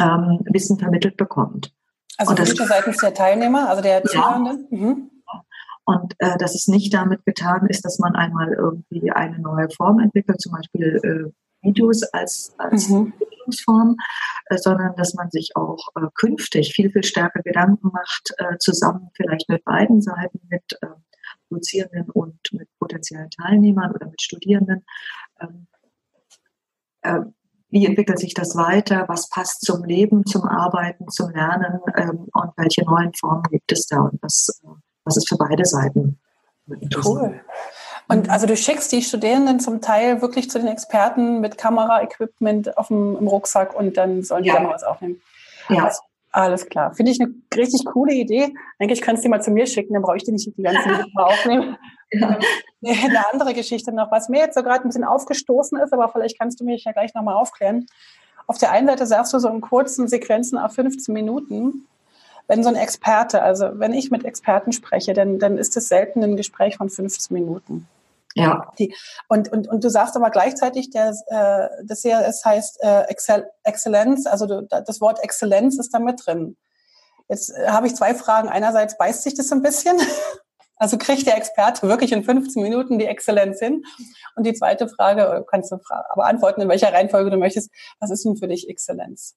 [0.00, 1.72] ähm, Wissen vermittelt bekommt.
[2.18, 4.68] Also Wünsche seitens der Teilnehmer, also der Zuhörenden?
[4.70, 4.78] Ja.
[4.78, 5.10] Mhm.
[5.84, 9.98] Und äh, dass es nicht damit getan ist, dass man einmal irgendwie eine neue Form
[9.98, 13.12] entwickelt, zum Beispiel äh, Videos als, als mhm.
[13.18, 13.96] Entwicklungsform,
[14.46, 19.10] äh, sondern dass man sich auch äh, künftig viel, viel stärker Gedanken macht, äh, zusammen
[19.14, 20.86] vielleicht mit beiden Seiten, mit äh,
[21.50, 24.84] Dozierenden und mit potenziellen Teilnehmern oder mit Studierenden.
[25.40, 25.66] Ähm,
[27.02, 27.20] äh,
[27.70, 32.50] wie entwickelt sich das weiter, was passt zum Leben, zum Arbeiten, zum Lernen ähm, und
[32.56, 34.68] welche neuen Formen gibt es da und was, äh,
[35.04, 36.20] was ist für beide Seiten.
[37.04, 37.40] Cool.
[38.08, 42.88] Und also du schickst die Studierenden zum Teil wirklich zu den Experten mit Kameraequipment auf
[42.88, 44.56] dem im Rucksack und dann sollen die ja.
[44.56, 45.20] da mal was aufnehmen.
[45.68, 45.86] Ja.
[45.86, 46.02] Also,
[46.32, 46.94] alles klar.
[46.94, 48.52] Finde ich eine richtig coole Idee.
[48.78, 50.90] Eigentlich kannst du die mal zu mir schicken, dann brauche ich die nicht die ganzen
[51.12, 51.76] Mal aufnehmen.
[52.14, 52.38] Ja.
[52.84, 56.38] Eine andere Geschichte noch, was mir jetzt so gerade ein bisschen aufgestoßen ist, aber vielleicht
[56.38, 57.86] kannst du mich ja gleich nochmal aufklären.
[58.46, 61.86] Auf der einen Seite sagst du so in kurzen Sequenzen auf 15 Minuten,
[62.48, 66.22] wenn so ein Experte, also wenn ich mit Experten spreche, dann, dann ist es selten
[66.22, 67.88] ein Gespräch von 15 Minuten.
[68.34, 68.72] Ja.
[68.78, 68.94] Die,
[69.28, 73.50] und, und, und du sagst aber gleichzeitig, der, äh, das hier, es heißt äh, Excel,
[73.64, 76.56] Exzellenz, also du, das Wort Exzellenz ist da mit drin.
[77.28, 78.48] Jetzt äh, habe ich zwei Fragen.
[78.48, 79.96] Einerseits beißt sich das ein bisschen.
[80.76, 83.84] Also kriegt der Experte wirklich in 15 Minuten die Exzellenz hin?
[84.34, 88.24] Und die zweite Frage, kannst du aber antworten, in welcher Reihenfolge du möchtest, was ist
[88.24, 89.36] denn für dich Exzellenz?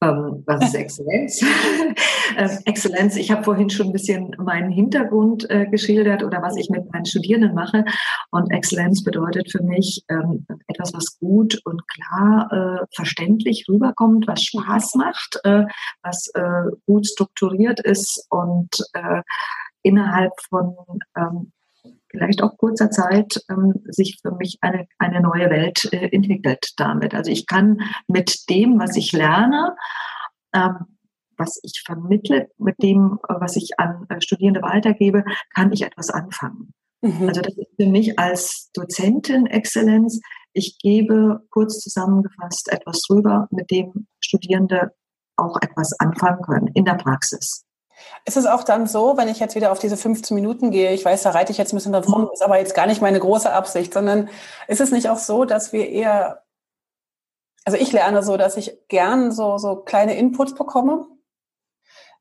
[0.00, 1.42] Ähm, was ist Exzellenz?
[2.36, 6.70] äh, Exzellenz, ich habe vorhin schon ein bisschen meinen Hintergrund äh, geschildert oder was ich
[6.70, 7.84] mit meinen Studierenden mache.
[8.30, 14.42] Und Exzellenz bedeutet für mich ähm, etwas, was gut und klar äh, verständlich rüberkommt, was
[14.42, 15.64] Spaß macht, äh,
[16.02, 19.22] was äh, gut strukturiert ist und äh,
[19.82, 20.76] innerhalb von
[21.16, 21.52] ähm,
[22.10, 27.14] vielleicht auch kurzer Zeit ähm, sich für mich eine, eine neue Welt äh, entwickelt damit.
[27.14, 29.76] Also ich kann mit dem, was ich lerne,
[30.54, 30.98] ähm,
[31.36, 36.72] was ich vermittle, mit dem, was ich an äh, Studierende weitergebe, kann ich etwas anfangen.
[37.02, 37.28] Mhm.
[37.28, 40.20] Also das ist für mich als Dozentin Exzellenz.
[40.52, 44.92] Ich gebe kurz zusammengefasst etwas rüber, mit dem Studierende
[45.36, 47.64] auch etwas anfangen können in der Praxis.
[48.24, 51.04] Ist es auch dann so, wenn ich jetzt wieder auf diese 15 Minuten gehe, ich
[51.04, 52.30] weiß, da reite ich jetzt ein bisschen mhm.
[52.32, 54.28] ist aber jetzt gar nicht meine große Absicht, sondern
[54.66, 56.42] ist es nicht auch so, dass wir eher,
[57.64, 61.06] also ich lerne so, dass ich gern so, so kleine Inputs bekomme,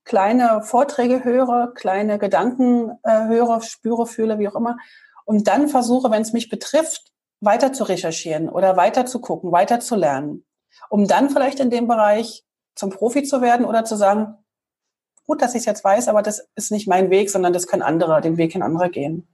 [0.03, 4.77] kleine Vorträge höre, kleine Gedanken äh, höre, spüre, fühle, wie auch immer,
[5.25, 7.11] und dann versuche, wenn es mich betrifft,
[7.41, 10.45] weiter zu recherchieren oder weiter zu gucken, weiter zu lernen,
[10.89, 14.37] um dann vielleicht in dem Bereich zum Profi zu werden oder zu sagen,
[15.27, 17.83] gut, dass ich es jetzt weiß, aber das ist nicht mein Weg, sondern das können
[17.83, 19.27] andere, den Weg in andere gehen.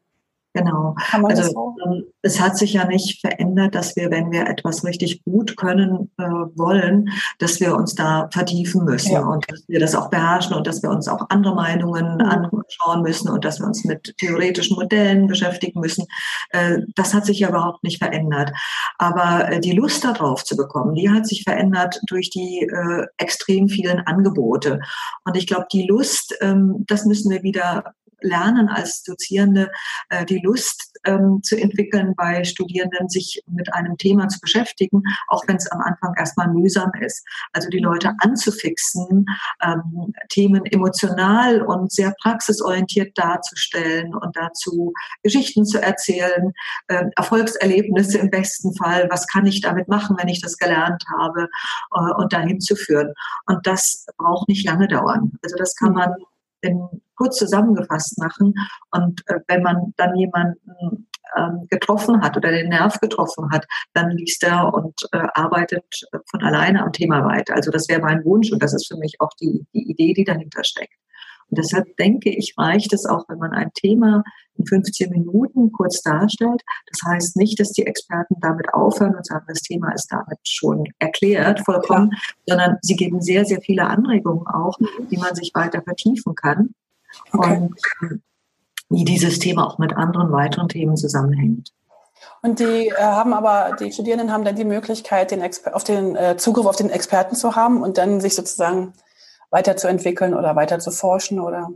[0.53, 0.95] Genau.
[1.11, 1.75] Also so?
[1.83, 6.11] Ähm, es hat sich ja nicht verändert, dass wir, wenn wir etwas richtig gut können
[6.19, 9.25] äh, wollen, dass wir uns da vertiefen müssen ja.
[9.25, 12.21] und dass wir das auch beherrschen und dass wir uns auch andere Meinungen mhm.
[12.21, 16.05] anschauen müssen und dass wir uns mit theoretischen Modellen beschäftigen müssen.
[16.49, 18.51] Äh, das hat sich ja überhaupt nicht verändert.
[18.99, 23.69] Aber äh, die Lust darauf zu bekommen, die hat sich verändert durch die äh, extrem
[23.69, 24.81] vielen Angebote.
[25.25, 29.71] Und ich glaube, die Lust, ähm, das müssen wir wieder lernen als Dozierende,
[30.09, 35.43] äh, die Lust ähm, zu entwickeln bei Studierenden, sich mit einem Thema zu beschäftigen, auch
[35.47, 37.25] wenn es am Anfang erstmal mühsam ist.
[37.51, 39.25] Also die Leute anzufixen,
[39.63, 46.53] ähm, Themen emotional und sehr praxisorientiert darzustellen und dazu Geschichten zu erzählen,
[46.88, 51.49] äh, Erfolgserlebnisse im besten Fall, was kann ich damit machen, wenn ich das gelernt habe
[51.93, 53.13] äh, und dahin zu führen.
[53.45, 55.31] Und das braucht nicht lange dauern.
[55.43, 55.95] Also das kann mhm.
[55.95, 56.15] man
[56.63, 58.54] in, kurz zusammengefasst machen.
[58.91, 64.12] Und äh, wenn man dann jemanden ähm, getroffen hat oder den Nerv getroffen hat, dann
[64.12, 65.86] liest er und äh, arbeitet
[66.30, 67.56] von alleine am Thema weiter.
[67.56, 70.23] Also das wäre mein Wunsch und das ist für mich auch die, die Idee, die
[70.23, 70.93] dahinter steckt.
[71.49, 74.23] Und deshalb denke ich, reicht es auch, wenn man ein Thema
[74.56, 76.62] in 15 Minuten kurz darstellt.
[76.91, 80.86] Das heißt nicht, dass die Experten damit aufhören und sagen, das Thema ist damit schon
[80.99, 82.12] erklärt, vollkommen,
[82.47, 84.77] sondern sie geben sehr, sehr viele Anregungen auch,
[85.10, 86.73] die man sich weiter vertiefen kann.
[87.32, 87.58] Okay.
[87.58, 88.21] Und ähm,
[88.89, 91.73] wie dieses Thema auch mit anderen weiteren Themen zusammenhängt.
[92.41, 96.15] Und die äh, haben aber, die Studierenden haben dann die Möglichkeit, den Exper auf den
[96.15, 98.93] äh, Zugriff auf den Experten zu haben und dann sich sozusagen
[99.53, 101.69] weiterzuentwickeln oder weiter zu forschen oder?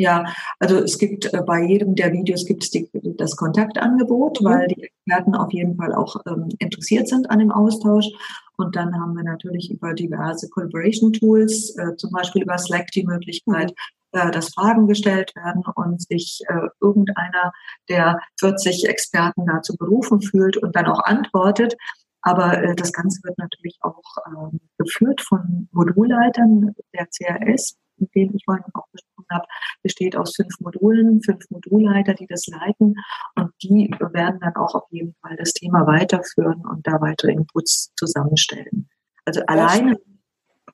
[0.00, 4.44] Ja, also es gibt äh, bei jedem der Videos gibt es die, das Kontaktangebot, mhm.
[4.44, 8.06] weil die Experten auf jeden Fall auch ähm, interessiert sind an dem Austausch.
[8.56, 13.04] Und dann haben wir natürlich über diverse Collaboration Tools, äh, zum Beispiel über Slack die
[13.04, 13.72] Möglichkeit,
[14.12, 14.20] mhm.
[14.20, 17.52] äh, dass Fragen gestellt werden und sich äh, irgendeiner
[17.88, 21.76] der 40 Experten dazu berufen fühlt und dann auch antwortet.
[22.22, 28.34] Aber äh, das Ganze wird natürlich auch äh, geführt von Modulleitern der CRS, mit denen
[28.34, 29.44] ich vorhin auch gesprochen habe,
[29.82, 32.94] besteht aus fünf Modulen, fünf Modulleiter, die das leiten.
[33.34, 37.92] Und die werden dann auch auf jeden Fall das Thema weiterführen und da weitere Inputs
[37.96, 38.88] zusammenstellen.
[39.24, 39.96] Also alleine,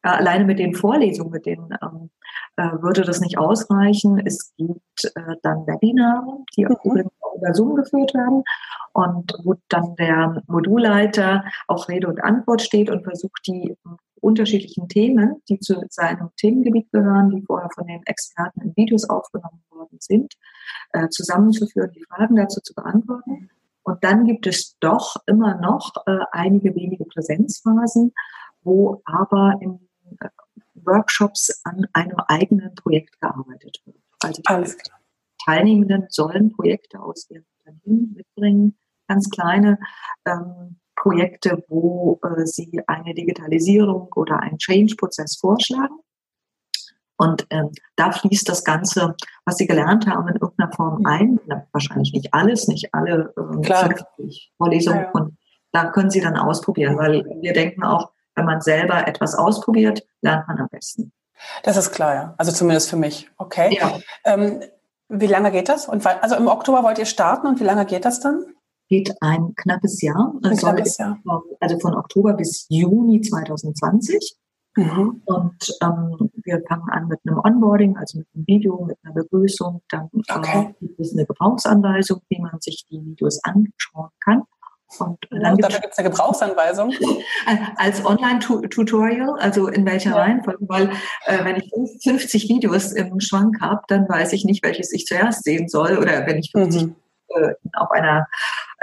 [0.04, 2.10] äh, alleine mit den Vorlesungen, mit denen ähm,
[2.56, 4.20] äh, würde das nicht ausreichen.
[4.24, 6.76] Es gibt äh, dann Webinare, die mhm.
[7.20, 8.44] auch über Zoom geführt werden
[8.92, 13.76] und wo dann der Modulleiter auch Rede und Antwort steht und versucht, die
[14.20, 19.62] unterschiedlichen Themen, die zu seinem Themengebiet gehören, die vorher von den Experten in Videos aufgenommen
[19.70, 20.34] worden sind,
[20.92, 23.50] äh, zusammenzuführen, die Fragen dazu zu beantworten.
[23.82, 28.14] Und dann gibt es doch immer noch äh, einige wenige Präsenzphasen,
[28.62, 29.68] wo aber äh,
[30.74, 33.96] Workshops an einem eigenen Projekt gearbeitet wird.
[34.20, 34.90] Also die
[35.44, 39.78] Teilnehmenden sollen Projekte aus ihrem Unternehmen mitbringen, ganz kleine
[40.26, 45.98] ähm, Projekte, wo äh, sie eine Digitalisierung oder einen Change-Prozess vorschlagen.
[47.16, 49.14] Und ähm, da fließt das Ganze,
[49.44, 51.06] was Sie gelernt haben, in irgendeiner Form mhm.
[51.06, 51.40] ein.
[51.46, 53.62] Na, wahrscheinlich nicht alles, nicht alle ähm,
[54.56, 54.98] Vorlesungen.
[54.98, 55.10] Ja, ja.
[55.12, 55.36] Und
[55.72, 60.47] da können Sie dann ausprobieren, weil wir denken auch, wenn man selber etwas ausprobiert, lernt
[60.49, 61.12] man am besten.
[61.62, 62.35] Das ist klar, ja.
[62.38, 63.31] Also zumindest für mich.
[63.37, 63.77] Okay.
[63.79, 63.99] Ja.
[64.25, 64.62] Ähm,
[65.09, 65.88] wie lange geht das?
[65.88, 68.44] Und also im Oktober wollt ihr starten und wie lange geht das dann?
[68.88, 70.35] Geht ein knappes Jahr.
[70.42, 71.18] Ein knappes Jahr.
[71.61, 74.37] Also von Oktober bis Juni 2020.
[74.77, 75.23] Mhm.
[75.25, 79.83] Und ähm, wir fangen an mit einem Onboarding, also mit einem Video, mit einer Begrüßung.
[79.88, 80.75] Dann äh, okay.
[80.81, 84.42] äh, gibt es eine Gebrauchsanweisung, wie man sich die Videos anschauen kann.
[84.98, 86.92] Und dann ja, gibt es eine Gebrauchsanweisung.
[87.76, 90.16] Als Online-Tutorial, also in welcher ja.
[90.16, 90.90] Reihenfolge, weil
[91.26, 91.70] äh, wenn ich
[92.02, 95.98] 50 Videos im Schwank habe, dann weiß ich nicht, welches ich zuerst sehen soll.
[95.98, 96.96] Oder wenn ich 50 mhm.
[97.28, 98.26] äh, auf einer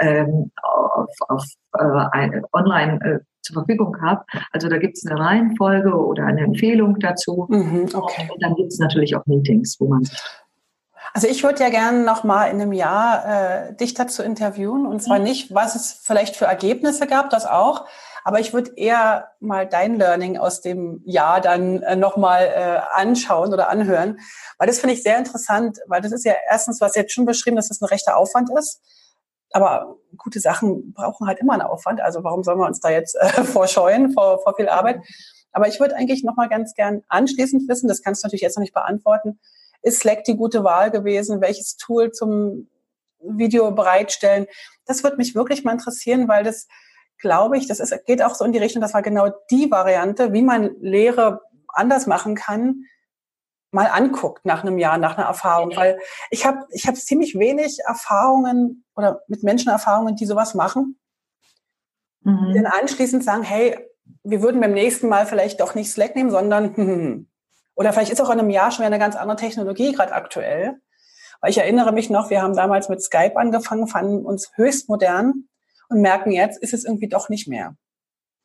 [0.00, 1.44] ähm, auf, auf
[1.78, 4.24] äh, eine online äh, zur Verfügung habe.
[4.52, 7.46] Also da gibt es eine Reihenfolge oder eine Empfehlung dazu.
[7.50, 8.28] Mhm, okay.
[8.32, 10.18] Und dann gibt es natürlich auch Meetings, wo man sich
[11.14, 13.24] also ich würde ja gerne noch mal in einem Jahr
[13.68, 15.24] äh, dich dazu interviewen und zwar mhm.
[15.24, 17.86] nicht, was es vielleicht für Ergebnisse gab, das auch,
[18.24, 22.80] aber ich würde eher mal dein Learning aus dem Jahr dann äh, noch mal äh,
[22.94, 24.20] anschauen oder anhören,
[24.58, 27.56] weil das finde ich sehr interessant, weil das ist ja erstens, was jetzt schon beschrieben,
[27.56, 28.80] dass das ein rechter Aufwand ist,
[29.52, 32.00] aber gute Sachen brauchen halt immer einen Aufwand.
[32.00, 35.02] Also warum sollen wir uns da jetzt äh, vorscheuen vor, vor viel Arbeit?
[35.52, 38.56] Aber ich würde eigentlich noch mal ganz gern anschließend wissen, das kannst du natürlich jetzt
[38.56, 39.38] noch nicht beantworten,
[39.82, 41.40] ist Slack die gute Wahl gewesen?
[41.40, 42.68] Welches Tool zum
[43.20, 44.46] Video bereitstellen?
[44.86, 46.66] Das würde mich wirklich mal interessieren, weil das,
[47.18, 50.32] glaube ich, das ist, geht auch so in die Richtung, das war genau die Variante,
[50.32, 52.84] wie man Lehre anders machen kann,
[53.70, 55.74] mal anguckt nach einem Jahr, nach einer Erfahrung.
[55.74, 55.98] Weil
[56.30, 60.98] ich habe ich hab ziemlich wenig Erfahrungen oder mit Menschen Erfahrungen, die sowas machen.
[62.20, 62.52] Mhm.
[62.52, 63.78] Die dann anschließend sagen, hey,
[64.22, 67.28] wir würden beim nächsten Mal vielleicht doch nicht Slack nehmen, sondern hm,
[67.74, 70.80] oder vielleicht ist auch in einem Jahr schon eine ganz andere Technologie gerade aktuell.
[71.40, 75.48] Weil ich erinnere mich noch, wir haben damals mit Skype angefangen, fanden uns höchst modern
[75.88, 77.74] und merken jetzt, ist es irgendwie doch nicht mehr.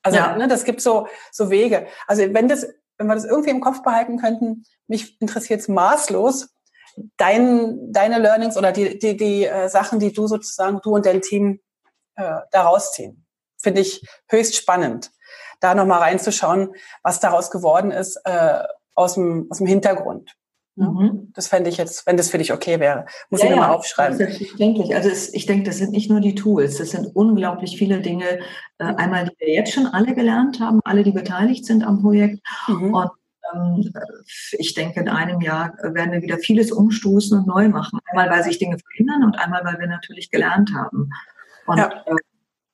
[0.01, 0.35] Also ja.
[0.35, 1.87] ne, das gibt so, so Wege.
[2.07, 2.65] Also wenn das,
[2.97, 6.49] wenn wir das irgendwie im Kopf behalten könnten, mich interessiert es maßlos,
[7.17, 11.21] dein, deine Learnings oder die, die, die äh, Sachen, die du sozusagen, du und dein
[11.21, 11.59] Team
[12.15, 13.25] äh, daraus ziehen.
[13.61, 15.11] Finde ich höchst spannend,
[15.59, 18.63] da nochmal reinzuschauen, was daraus geworden ist äh,
[18.97, 20.36] aus dem, aus dem Hintergrund.
[20.75, 21.31] Mhm.
[21.33, 23.05] Das fände ich jetzt, wenn das für dich okay wäre.
[23.29, 24.17] Muss ja, ich nochmal ja, aufschreiben.
[24.17, 24.95] Selbstverständlich.
[24.95, 28.39] Also es, ich denke, das sind nicht nur die Tools, das sind unglaublich viele Dinge.
[28.77, 32.39] Äh, einmal, die wir jetzt schon alle gelernt haben, alle, die beteiligt sind am Projekt.
[32.67, 32.93] Mhm.
[32.93, 33.12] Und
[33.53, 33.91] ähm,
[34.51, 37.99] ich denke, in einem Jahr werden wir wieder vieles umstoßen und neu machen.
[38.12, 41.10] Einmal, weil sich Dinge verändern und einmal, weil wir natürlich gelernt haben.
[41.65, 41.89] Und ja.
[42.05, 42.15] äh,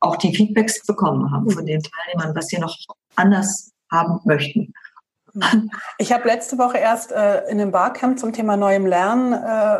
[0.02, 2.78] auch die Feedbacks bekommen haben von den Teilnehmern, was sie noch
[3.16, 4.74] anders haben möchten.
[5.98, 9.80] Ich habe letzte Woche erst äh, in einem Barcamp zum Thema neuem Lernen äh,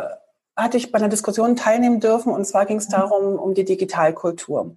[0.56, 2.92] hatte ich bei einer Diskussion teilnehmen dürfen und zwar ging es mhm.
[2.92, 4.76] darum um die Digitalkultur.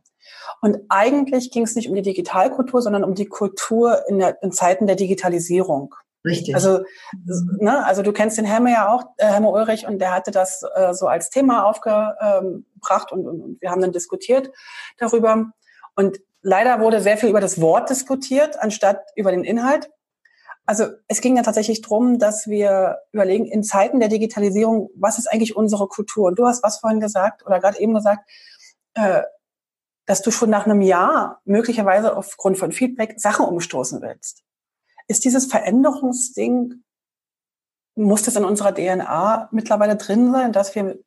[0.62, 4.52] Und eigentlich ging es nicht um die Digitalkultur, sondern um die Kultur in, der, in
[4.52, 5.94] Zeiten der Digitalisierung.
[6.26, 6.56] Richtig.
[6.56, 6.80] Also,
[7.14, 7.58] mhm.
[7.60, 10.64] ne, also du kennst den Helme ja auch, äh, Helme Ulrich, und der hatte das
[10.76, 14.52] äh, so als Thema aufgebracht und, und, und wir haben dann diskutiert
[14.98, 15.52] darüber.
[15.96, 19.90] Und leider wurde sehr viel über das Wort diskutiert, anstatt über den Inhalt.
[20.68, 25.28] Also es ging ja tatsächlich drum, dass wir überlegen, in Zeiten der Digitalisierung, was ist
[25.28, 26.28] eigentlich unsere Kultur?
[26.28, 28.30] Und du hast was vorhin gesagt oder gerade eben gesagt,
[28.94, 29.24] äh,
[30.06, 34.44] dass du schon nach einem Jahr möglicherweise aufgrund von Feedback Sachen umstoßen willst.
[35.08, 36.84] Ist dieses Veränderungsding,
[37.96, 41.00] muss das in unserer DNA mittlerweile drin sein, dass wir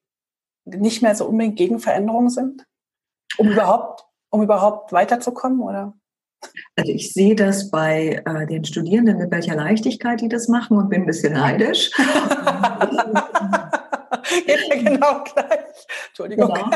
[0.65, 2.67] nicht mehr so unbedingt gegen Veränderungen sind?
[3.37, 6.00] Um überhaupt, um überhaupt weiterzukommen, oder?
[6.77, 10.89] Also ich sehe das bei äh, den Studierenden mit welcher Leichtigkeit die das machen und
[10.89, 11.91] bin ein bisschen neidisch.
[14.47, 15.87] Geht mir genau gleich.
[16.09, 16.55] Entschuldigung.
[16.55, 16.71] Genau.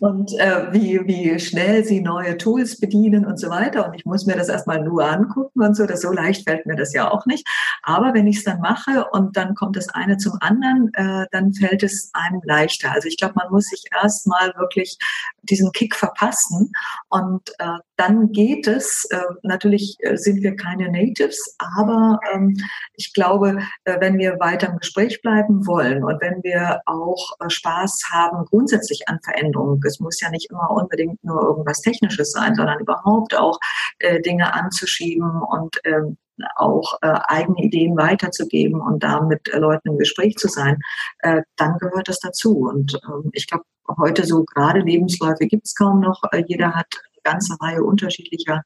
[0.00, 3.86] Und äh, wie, wie schnell sie neue Tools bedienen und so weiter.
[3.86, 5.84] Und ich muss mir das erstmal nur angucken und so.
[5.84, 7.46] Das so leicht fällt mir das ja auch nicht.
[7.82, 11.52] Aber wenn ich es dann mache und dann kommt das eine zum anderen, äh, dann
[11.52, 12.92] fällt es einem leichter.
[12.92, 14.96] Also ich glaube, man muss sich erstmal wirklich
[15.42, 16.72] diesen Kick verpassen
[17.08, 19.06] und äh, dann geht es.
[19.10, 22.56] Äh, natürlich äh, sind wir keine Natives, aber ähm,
[22.94, 27.50] ich glaube, äh, wenn wir weiter im Gespräch bleiben wollen und wenn wir auch äh,
[27.50, 32.54] Spaß haben grundsätzlich an Veränderungen, es muss ja nicht immer unbedingt nur irgendwas Technisches sein,
[32.54, 33.58] sondern überhaupt auch
[33.98, 36.16] äh, Dinge anzuschieben und ähm,
[36.56, 40.78] auch äh, eigene Ideen weiterzugeben und da mit äh, Leuten im Gespräch zu sein,
[41.18, 42.60] äh, dann gehört das dazu.
[42.60, 43.64] Und ähm, ich glaube,
[43.98, 46.22] heute so gerade Lebensläufe gibt es kaum noch.
[46.32, 46.88] Äh, jeder hat
[47.30, 48.62] ganze Reihe unterschiedlicher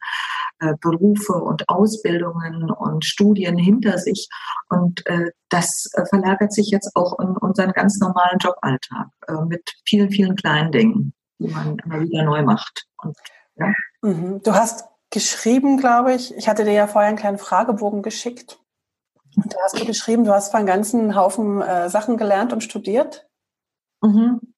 [0.60, 4.28] äh, Berufe und Ausbildungen und Studien hinter sich.
[4.68, 9.62] Und äh, das äh, verlagert sich jetzt auch in unseren ganz normalen Joballtag äh, mit
[9.86, 12.86] vielen, vielen kleinen Dingen, die man immer wieder neu macht.
[13.02, 13.16] Und,
[13.56, 13.72] ja.
[14.02, 14.42] Mhm.
[14.42, 18.58] Du hast geschrieben, glaube ich, ich hatte dir ja vorher einen kleinen Fragebogen geschickt.
[19.36, 22.62] Und da hast du geschrieben, du hast von einen ganzen Haufen äh, Sachen gelernt und
[22.62, 23.26] studiert.
[24.00, 24.53] Mhm.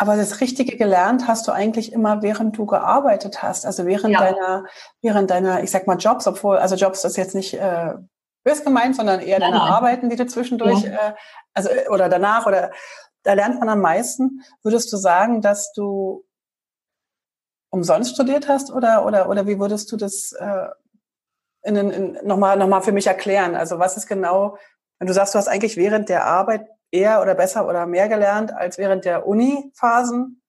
[0.00, 4.20] Aber das Richtige gelernt hast du eigentlich immer, während du gearbeitet hast, also während ja.
[4.20, 4.64] deiner,
[5.02, 7.92] während deiner, ich sag mal Jobs, obwohl, also Jobs ist jetzt nicht äh,
[8.42, 9.68] bös gemeint, sondern eher deine nein.
[9.68, 11.08] Arbeiten, die du zwischendurch, ja.
[11.08, 11.14] äh,
[11.52, 12.70] also oder danach oder
[13.24, 14.40] da lernt man am meisten.
[14.62, 16.24] Würdest du sagen, dass du
[17.68, 20.68] umsonst studiert hast oder oder oder wie würdest du das äh,
[21.60, 23.54] in, in, nochmal noch mal für mich erklären?
[23.54, 24.56] Also was ist genau,
[24.98, 28.52] wenn du sagst, du hast eigentlich während der Arbeit eher oder besser oder mehr gelernt
[28.52, 30.42] als während der Uni-Phasen,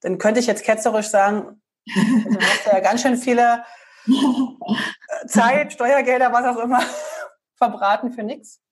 [0.00, 3.64] dann könnte ich jetzt ketzerisch sagen, du hast ja ganz schön viele
[4.06, 6.80] äh, Zeit, Steuergelder, was auch immer,
[7.56, 8.63] verbraten für nichts.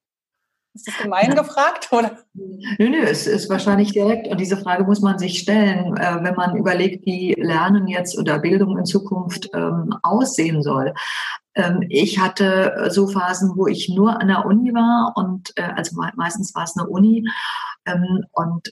[0.74, 1.88] Ist das gemein gefragt?
[1.92, 2.18] Oder?
[2.32, 4.26] Nö, nö, es ist wahrscheinlich direkt.
[4.28, 8.38] Und diese Frage muss man sich stellen, äh, wenn man überlegt, wie Lernen jetzt oder
[8.38, 10.94] Bildung in Zukunft ähm, aussehen soll.
[11.54, 16.00] Ähm, ich hatte so Phasen, wo ich nur an der Uni war und äh, also
[16.14, 17.28] meistens war es eine Uni
[17.84, 18.70] ähm, und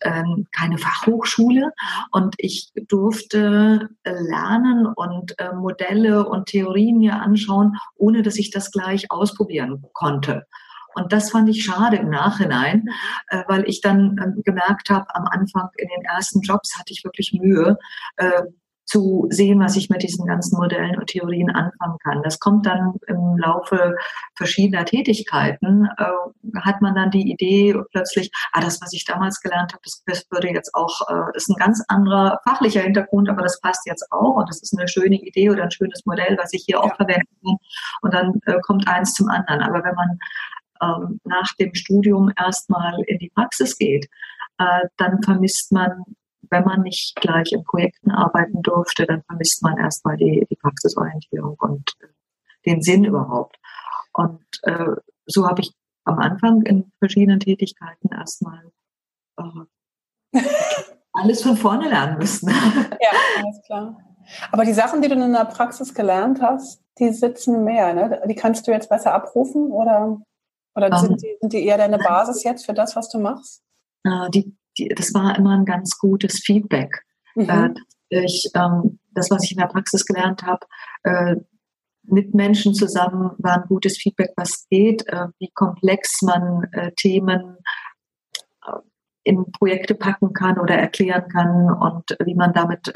[0.53, 1.73] keine Fachhochschule
[2.13, 8.71] und ich durfte lernen und äh, Modelle und Theorien mir anschauen, ohne dass ich das
[8.71, 10.47] gleich ausprobieren konnte.
[10.95, 12.87] Und das fand ich schade im Nachhinein,
[13.29, 17.05] äh, weil ich dann äh, gemerkt habe, am Anfang in den ersten Jobs hatte ich
[17.05, 17.79] wirklich Mühe,
[18.17, 18.43] äh,
[18.91, 22.23] zu sehen, was ich mit diesen ganzen Modellen und Theorien anfangen kann.
[22.25, 23.95] Das kommt dann im Laufe
[24.35, 29.73] verschiedener Tätigkeiten, äh, hat man dann die Idee plötzlich, ah, das, was ich damals gelernt
[29.73, 33.61] habe, das, das würde jetzt auch, äh, ist ein ganz anderer fachlicher Hintergrund, aber das
[33.61, 36.65] passt jetzt auch und das ist eine schöne Idee oder ein schönes Modell, was ich
[36.67, 36.81] hier ja.
[36.83, 37.57] auch verwenden kann.
[38.03, 39.63] Und dann äh, kommt eins zum anderen.
[39.63, 40.19] Aber wenn man
[40.83, 44.09] ähm, nach dem Studium erstmal in die Praxis geht,
[44.59, 46.05] äh, dann vermisst man,
[46.51, 51.57] wenn man nicht gleich in Projekten arbeiten durfte, dann vermisst man erstmal die, die Praxisorientierung
[51.59, 52.07] und äh,
[52.67, 53.57] den Sinn überhaupt.
[54.13, 55.73] Und äh, so habe ich
[56.05, 58.71] am Anfang in verschiedenen Tätigkeiten erstmal
[59.39, 60.39] äh,
[61.13, 62.49] alles von vorne lernen müssen.
[62.51, 63.97] Ja, alles klar.
[64.53, 68.23] Aber die Sachen, die du in der Praxis gelernt hast, die sitzen mehr, ne?
[68.29, 70.21] Die kannst du jetzt besser abrufen oder?
[70.75, 73.63] Oder sind, ähm, die, sind die eher deine Basis jetzt für das, was du machst?
[74.05, 77.05] Äh, die, die, das war immer ein ganz gutes Feedback.
[77.35, 77.77] Mhm.
[78.11, 80.67] Äh, ich, ähm, das, was ich in der Praxis gelernt habe,
[81.03, 81.37] äh,
[82.03, 85.05] mit Menschen zusammen war ein gutes Feedback, was geht,
[85.39, 86.67] wie komplex man
[86.97, 87.59] Themen
[89.23, 92.91] in Projekte packen kann oder erklären kann und wie man damit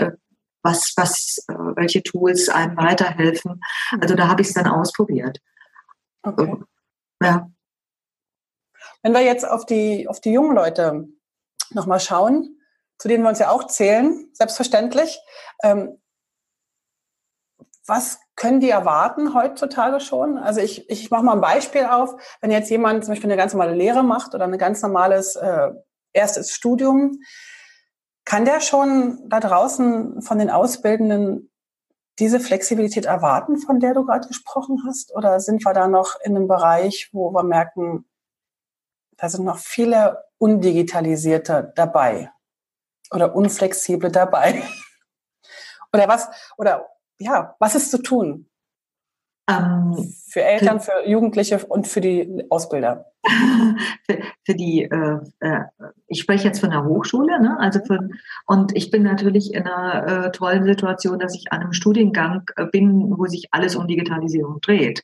[0.62, 1.44] was, was,
[1.76, 3.60] welche Tools einem weiterhelfen.
[4.00, 5.38] Also da habe ich es dann ausprobiert.
[6.22, 6.56] Okay.
[7.22, 7.50] Ja.
[9.04, 11.06] Wenn wir jetzt auf die, auf die jungen Leute
[11.70, 12.58] nochmal schauen,
[12.98, 15.20] zu denen wir uns ja auch zählen, selbstverständlich,
[15.62, 16.00] ähm,
[17.86, 20.38] was können die erwarten heutzutage schon?
[20.38, 22.14] Also ich, ich mache mal ein Beispiel auf.
[22.40, 25.70] Wenn jetzt jemand zum Beispiel eine ganz normale Lehre macht oder ein ganz normales äh,
[26.14, 27.20] erstes Studium,
[28.24, 31.52] kann der schon da draußen von den Auszubildenden
[32.18, 35.14] diese Flexibilität erwarten, von der du gerade gesprochen hast?
[35.14, 38.06] Oder sind wir da noch in einem Bereich, wo wir merken,
[39.16, 42.30] da sind noch viele Undigitalisierte dabei
[43.12, 44.62] oder Unflexible dabei.
[45.92, 46.86] oder was, oder
[47.18, 48.48] ja, was ist zu tun?
[49.48, 53.12] Ähm, für Eltern, für Jugendliche und für die Ausbilder.
[54.06, 55.60] für, für, die, äh, äh,
[56.06, 57.56] ich spreche jetzt von der Hochschule, ne?
[57.58, 58.08] also für,
[58.46, 62.66] und ich bin natürlich in einer äh, tollen Situation, dass ich an einem Studiengang äh,
[62.66, 65.02] bin, wo sich alles um Digitalisierung dreht.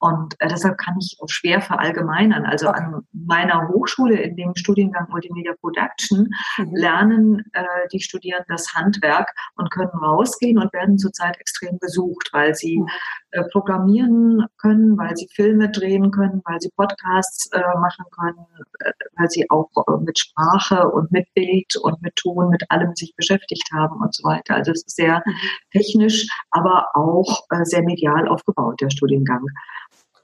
[0.00, 2.44] Und äh, deshalb kann ich auch schwer verallgemeinern.
[2.44, 6.28] Also an meiner Hochschule in dem Studiengang Multimedia Production
[6.58, 6.74] mhm.
[6.74, 12.54] lernen äh, die Studierenden das Handwerk und können rausgehen und werden zurzeit extrem besucht, weil
[12.54, 12.86] sie mhm.
[13.32, 18.46] äh, programmieren können, weil sie Filme drehen können, weil sie Podcasts äh, machen können,
[18.80, 22.94] äh, weil sie auch äh, mit Sprache und mit Bild und mit Ton, mit allem
[22.94, 24.54] sich beschäftigt haben und so weiter.
[24.54, 25.32] Also es ist sehr mhm.
[25.72, 29.44] technisch, aber auch äh, sehr medial aufgebaut, der Studiengang.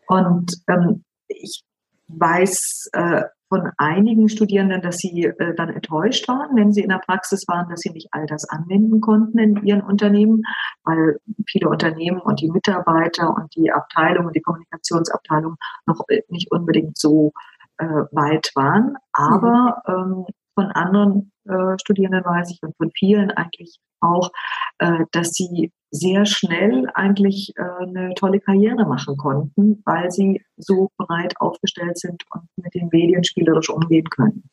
[0.06, 1.62] Und ähm, ich
[2.08, 6.98] weiß äh, von einigen Studierenden, dass sie äh, dann enttäuscht waren, wenn sie in der
[6.98, 10.42] Praxis waren, dass sie nicht all das anwenden konnten in ihren Unternehmen,
[10.84, 16.50] weil viele Unternehmen und die Mitarbeiter und die Abteilung und die Kommunikationsabteilung noch äh, nicht
[16.50, 17.32] unbedingt so
[17.78, 18.96] äh, weit waren.
[19.12, 19.94] Aber mhm.
[19.94, 24.30] ähm, von anderen äh, Studierenden weiß ich und von vielen eigentlich auch,
[24.78, 30.90] äh, dass sie sehr schnell eigentlich äh, eine tolle Karriere machen konnten, weil sie so
[30.96, 34.50] breit aufgestellt sind und mit den Medien spielerisch umgehen können.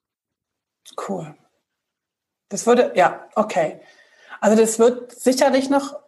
[1.07, 1.33] Cool.
[2.49, 3.81] Das würde, ja, okay.
[4.39, 5.99] Also das wird sicherlich noch,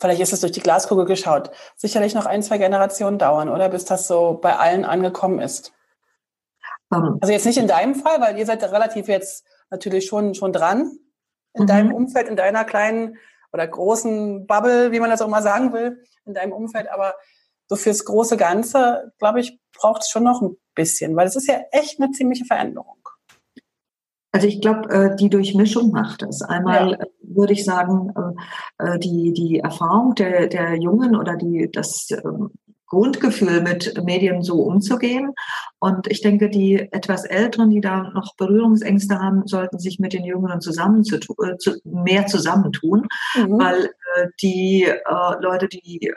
[0.00, 3.84] vielleicht ist es durch die Glaskugel geschaut, sicherlich noch ein, zwei Generationen dauern, oder bis
[3.84, 5.72] das so bei allen angekommen ist.
[6.90, 10.34] Um, ähm, also jetzt nicht in deinem Fall, weil ihr seid relativ jetzt natürlich schon,
[10.34, 10.98] schon dran
[11.54, 11.66] in Mhm.
[11.66, 13.16] deinem Umfeld, in deiner kleinen
[13.56, 16.88] oder großen Bubble, wie man das auch mal sagen will, in deinem Umfeld.
[16.90, 17.14] Aber
[17.68, 21.48] so fürs große Ganze, glaube ich, braucht es schon noch ein bisschen, weil es ist
[21.48, 22.98] ja echt eine ziemliche Veränderung.
[24.32, 26.42] Also ich glaube, äh, die Durchmischung macht es.
[26.42, 26.96] Einmal Ja.
[26.98, 28.12] äh, würde ich sagen,
[28.78, 32.50] äh, die, die Erfahrung der, der Jungen oder die, das ähm,
[32.86, 35.32] Grundgefühl, mit Medien so umzugehen.
[35.78, 40.24] Und ich denke, die etwas Älteren, die da noch Berührungsängste haben, sollten sich mit den
[40.24, 43.06] Jüngeren zusammen zu, äh, zu, mehr zusammentun,
[43.36, 43.58] Mhm.
[43.58, 46.12] weil äh, die äh, Leute, die äh,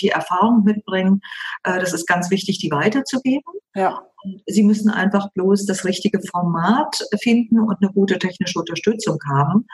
[0.00, 1.20] die Erfahrung mitbringen,
[1.64, 3.52] äh, das ist ganz wichtig, die weiterzugeben.
[3.74, 4.02] Ja.
[4.46, 9.66] Sie müssen einfach bloß das richtige Format finden und eine gute technische Unterstützung haben.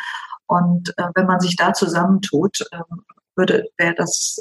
[0.47, 2.79] Und äh, wenn man sich da zusammentut, äh,
[3.37, 4.39] würde wäre das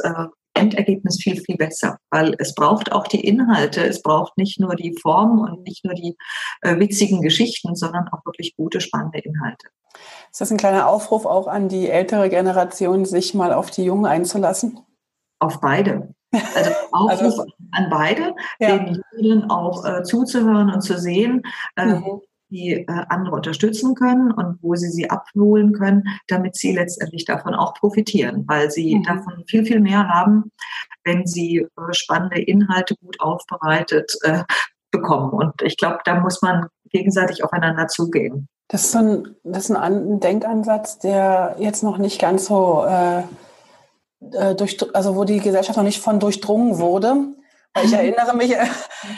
[0.54, 4.95] Endergebnis viel, viel besser, weil es braucht auch die Inhalte, es braucht nicht nur die
[5.01, 6.16] Form und nicht nur die
[6.62, 9.68] äh, witzigen Geschichten, sondern auch wirklich gute, spannende Inhalte.
[10.32, 14.06] Ist das ein kleiner Aufruf auch an die ältere Generation, sich mal auf die Jungen
[14.06, 14.80] einzulassen?
[15.39, 16.14] Auf beide.
[16.32, 18.78] Also Aufruf Also- an beide, Ja.
[18.78, 21.41] den Jüngeren auch äh, zuzuhören und zu sehen,
[21.76, 22.22] äh, Mhm.
[22.54, 27.54] Die äh, andere unterstützen können und wo sie sie abholen können, damit sie letztendlich davon
[27.56, 29.04] auch profitieren, weil sie Mhm.
[29.04, 30.51] davon viel, viel mehr haben,
[31.04, 34.43] wenn sie äh, spannende Inhalte gut aufbereitet äh,
[34.91, 35.32] bekommen.
[35.32, 38.47] Und ich glaube, da muss man gegenseitig aufeinander zugehen.
[38.70, 42.45] Das ist, so ein, das ist ein, An- ein Denkansatz, der jetzt noch nicht ganz
[42.45, 43.24] so, äh,
[44.56, 47.16] durch, also wo die Gesellschaft noch nicht von durchdrungen wurde.
[47.82, 48.67] Ich erinnere mich, äh,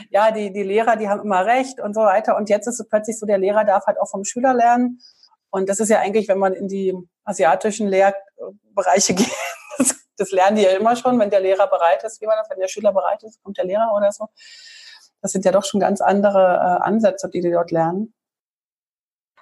[0.10, 2.38] ja, die, die Lehrer, die haben immer recht und so weiter.
[2.38, 5.02] Und jetzt ist es plötzlich so, der Lehrer darf halt auch vom Schüler lernen.
[5.50, 6.94] Und das ist ja eigentlich, wenn man in die
[7.26, 9.32] asiatischen Lehrbereiche geht,
[9.78, 12.22] das, das lernen die ja immer schon, wenn der Lehrer bereit ist.
[12.22, 14.30] Wie war das, wenn der Schüler bereit ist, kommt der Lehrer oder so.
[15.22, 18.14] Das sind ja doch schon ganz andere äh, Ansätze, die die dort lernen.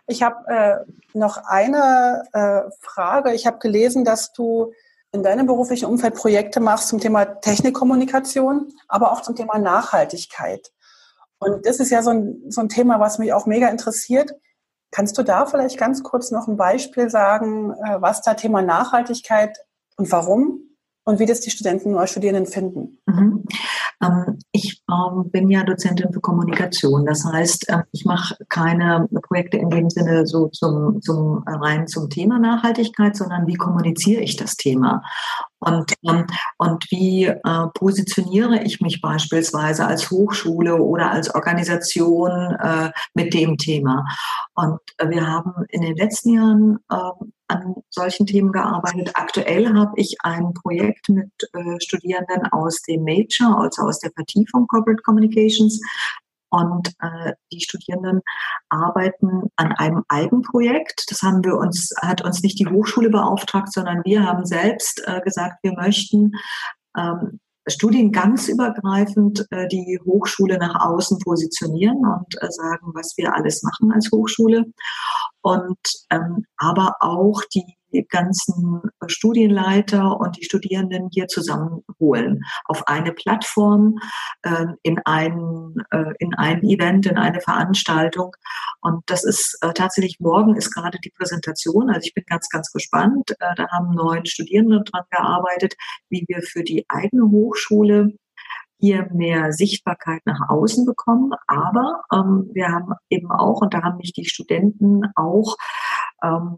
[0.08, 0.78] Ich habe äh,
[1.14, 3.34] noch eine äh, Frage.
[3.34, 4.74] Ich habe gelesen, dass du
[5.14, 10.72] in deinem beruflichen Umfeld Projekte machst zum Thema Technikkommunikation, aber auch zum Thema Nachhaltigkeit.
[11.38, 14.34] Und das ist ja so ein, so ein Thema, was mich auch mega interessiert.
[14.92, 19.56] Kannst du da vielleicht ganz kurz noch ein Beispiel sagen, äh, was da Thema Nachhaltigkeit
[19.98, 20.73] und warum
[21.06, 23.00] und wie das die Studenten oder Studierenden finden?
[23.06, 23.44] Mhm.
[24.02, 27.06] Ähm, ich ähm, bin ja Dozentin für Kommunikation.
[27.06, 32.10] Das heißt, ähm, ich mache keine Projekte in dem Sinne so zum, zum rein zum
[32.10, 35.02] Thema Nachhaltigkeit, sondern wie kommuniziere ich das Thema?
[35.60, 36.26] Und, ähm,
[36.58, 42.30] und wie äh, positioniere ich mich beispielsweise als Hochschule oder als Organisation
[42.62, 44.06] äh, mit dem Thema?
[44.56, 46.96] Und äh, wir haben in den letzten Jahren äh,
[47.54, 49.12] an solchen Themen gearbeitet.
[49.14, 54.68] Aktuell habe ich ein Projekt mit äh, Studierenden aus dem Major, also aus der Vertiefung
[54.68, 55.80] Corporate Communications.
[56.50, 58.22] Und äh, die Studierenden
[58.70, 61.06] arbeiten an einem Eigenprojekt.
[61.10, 65.20] Das haben wir uns, hat uns nicht die Hochschule beauftragt, sondern wir haben selbst äh,
[65.22, 66.34] gesagt, wir möchten
[66.96, 73.92] ähm, studiengangsübergreifend äh, die Hochschule nach außen positionieren und äh, sagen, was wir alles machen
[73.92, 74.66] als Hochschule.
[75.42, 84.00] Und ähm, aber auch die ganzen Studienleiter und die Studierenden hier zusammenholen auf eine Plattform,
[84.44, 88.36] äh, in, ein, äh, in ein Event, in eine Veranstaltung.
[88.82, 91.90] Und das ist äh, tatsächlich morgen ist gerade die Präsentation.
[91.90, 93.32] Also ich bin ganz, ganz gespannt.
[93.40, 95.76] Äh, da haben neun Studierende dran gearbeitet,
[96.10, 98.14] wie wir für die eigene Hochschule
[98.84, 101.32] hier mehr Sichtbarkeit nach außen bekommen.
[101.48, 105.56] Aber ähm, wir haben eben auch, und da haben mich die Studenten auch
[106.22, 106.58] ähm,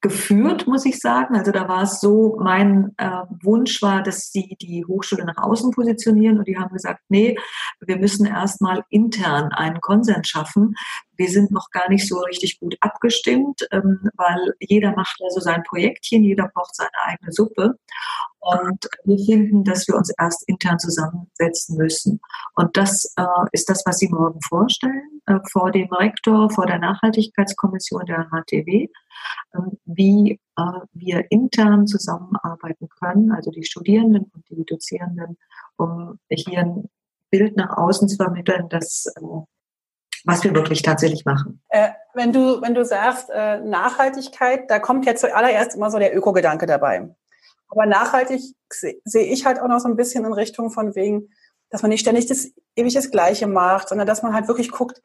[0.00, 1.36] geführt, muss ich sagen.
[1.36, 5.70] Also da war es so, mein äh, Wunsch war, dass sie die Hochschule nach außen
[5.70, 7.36] positionieren und die haben gesagt, nee,
[7.80, 10.74] wir müssen erstmal intern einen Konsens schaffen.
[11.16, 15.62] Wir sind noch gar nicht so richtig gut abgestimmt, ähm, weil jeder macht also sein
[15.62, 17.78] Projektchen, jeder braucht seine eigene Suppe.
[18.40, 22.20] Und wir finden, dass wir uns erst intern zusammensetzen müssen.
[22.54, 26.78] Und das äh, ist das, was Sie morgen vorstellen, äh, vor dem Rektor, vor der
[26.78, 30.62] Nachhaltigkeitskommission der HTW, äh, wie äh,
[30.92, 35.36] wir intern zusammenarbeiten können, also die Studierenden und die Dozierenden,
[35.76, 36.88] um hier ein
[37.30, 39.20] Bild nach außen zu vermitteln, das äh,
[40.26, 41.62] was wir wirklich tatsächlich machen.
[41.68, 46.16] Äh, wenn du, wenn du sagst äh, Nachhaltigkeit, da kommt jetzt zuallererst immer so der
[46.16, 47.08] Ökogedanke dabei.
[47.68, 51.30] Aber nachhaltig sehe seh ich halt auch noch so ein bisschen in Richtung von wegen,
[51.70, 55.02] dass man nicht ständig das ewig das Gleiche macht, sondern dass man halt wirklich guckt,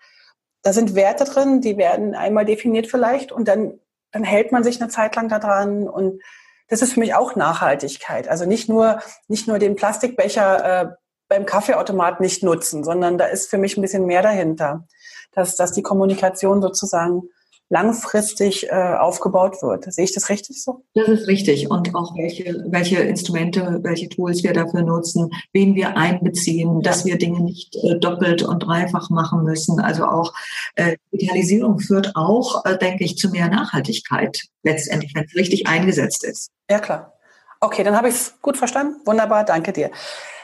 [0.62, 3.80] da sind Werte drin, die werden einmal definiert vielleicht und dann,
[4.12, 6.22] dann hält man sich eine Zeit lang daran und
[6.68, 8.28] das ist für mich auch Nachhaltigkeit.
[8.30, 10.89] Also nicht nur, nicht nur den Plastikbecher äh,
[11.28, 14.88] beim Kaffeeautomat nicht nutzen, sondern da ist für mich ein bisschen mehr dahinter,
[15.34, 17.24] dass, dass die Kommunikation sozusagen
[17.72, 19.91] langfristig äh, aufgebaut wird.
[19.91, 20.84] Sehe ich das richtig so?
[20.93, 21.72] Das ist richtig.
[21.72, 27.17] Und auch welche, welche Instrumente, welche Tools wir dafür nutzen, wen wir einbeziehen, dass wir
[27.17, 29.80] Dinge nicht äh, doppelt und dreifach machen müssen.
[29.80, 30.34] Also auch
[30.76, 36.26] äh, Digitalisierung führt auch, äh, denke ich, zu mehr Nachhaltigkeit letztendlich, wenn es richtig eingesetzt
[36.26, 36.51] ist.
[36.69, 37.13] Ja, klar.
[37.61, 38.95] Okay, dann habe ich es gut verstanden.
[39.05, 39.91] Wunderbar, danke dir.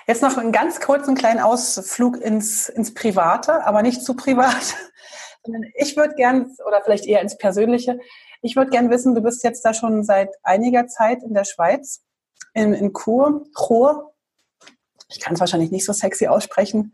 [0.07, 4.75] Jetzt noch einen ganz kurzen kleinen Ausflug ins, ins Private, aber nicht zu privat.
[5.75, 7.99] Ich würde gern, oder vielleicht eher ins Persönliche,
[8.41, 12.03] ich würde gern wissen, du bist jetzt da schon seit einiger Zeit in der Schweiz,
[12.53, 14.13] in, in Chur, Chur.
[15.09, 16.93] Ich kann es wahrscheinlich nicht so sexy aussprechen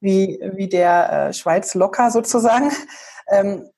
[0.00, 2.70] wie, wie der äh, Schweiz locker sozusagen.
[3.28, 3.70] Ähm,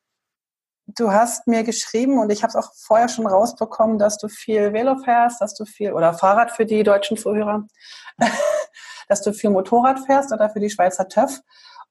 [0.86, 4.72] du hast mir geschrieben und ich habe es auch vorher schon rausbekommen, dass du viel
[4.72, 7.66] Velo fährst, dass du viel, oder Fahrrad für die deutschen Zuhörer,
[9.08, 11.40] dass du viel Motorrad fährst oder für die Schweizer TÜV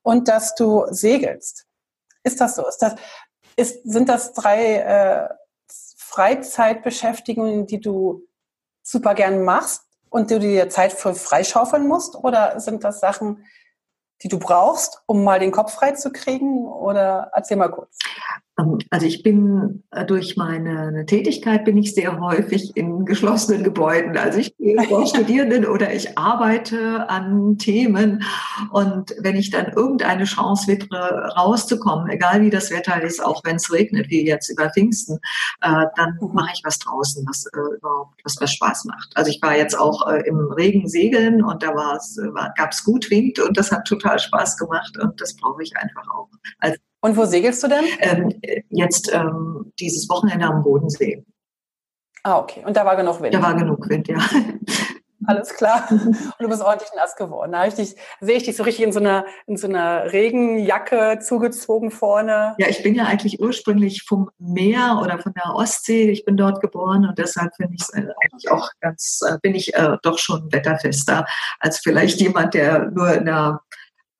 [0.01, 1.65] und dass du segelst.
[2.25, 2.67] Ist das so?
[2.67, 2.95] Ist das,
[3.55, 5.29] ist, sind das drei äh,
[5.97, 8.27] Freizeitbeschäftigungen, die du
[8.81, 12.15] super gern machst und du dir Zeit für freischaufeln musst?
[12.15, 13.45] Oder sind das Sachen,
[14.23, 16.65] die du brauchst, um mal den Kopf frei zu kriegen?
[16.65, 17.99] Oder erzähl mal kurz.
[18.59, 24.17] Ähm, also ich bin äh, durch meine Tätigkeit bin ich sehr häufig in geschlossenen Gebäuden.
[24.17, 28.23] Also ich gehe vor Studierenden oder ich arbeite an Themen
[28.71, 33.57] und wenn ich dann irgendeine Chance wittere, rauszukommen, egal wie das Wetter ist, auch wenn
[33.57, 35.17] es regnet, wie jetzt über Pfingsten,
[35.61, 39.11] äh, dann mache ich was draußen, was äh, überhaupt was, was Spaß macht.
[39.15, 42.19] Also ich war jetzt auch im Regen segeln und da war es,
[42.55, 46.03] gab es gut Wind und das hat total Spaß gemacht und das brauche ich einfach
[46.09, 46.29] auch
[46.59, 47.85] als und wo segelst du denn?
[47.99, 51.23] Ähm, jetzt ähm, dieses Wochenende am Bodensee.
[52.23, 52.63] Ah, okay.
[52.65, 53.33] Und da war genug Wind?
[53.33, 54.17] Da war genug Wind, ja.
[55.27, 55.87] Alles klar.
[55.89, 57.51] Und du bist ordentlich nass geworden.
[57.53, 61.19] Da ich dich, sehe ich dich so richtig in so einer, in so einer Regenjacke
[61.19, 62.55] zugezogen vorne.
[62.57, 66.09] Ja, ich bin ja eigentlich ursprünglich vom Meer oder von der Ostsee.
[66.09, 69.73] Ich bin dort geboren und deshalb finde ich es eigentlich auch ganz, äh, bin ich
[69.73, 71.25] äh, doch schon wetterfester
[71.59, 73.61] als vielleicht jemand, der nur in der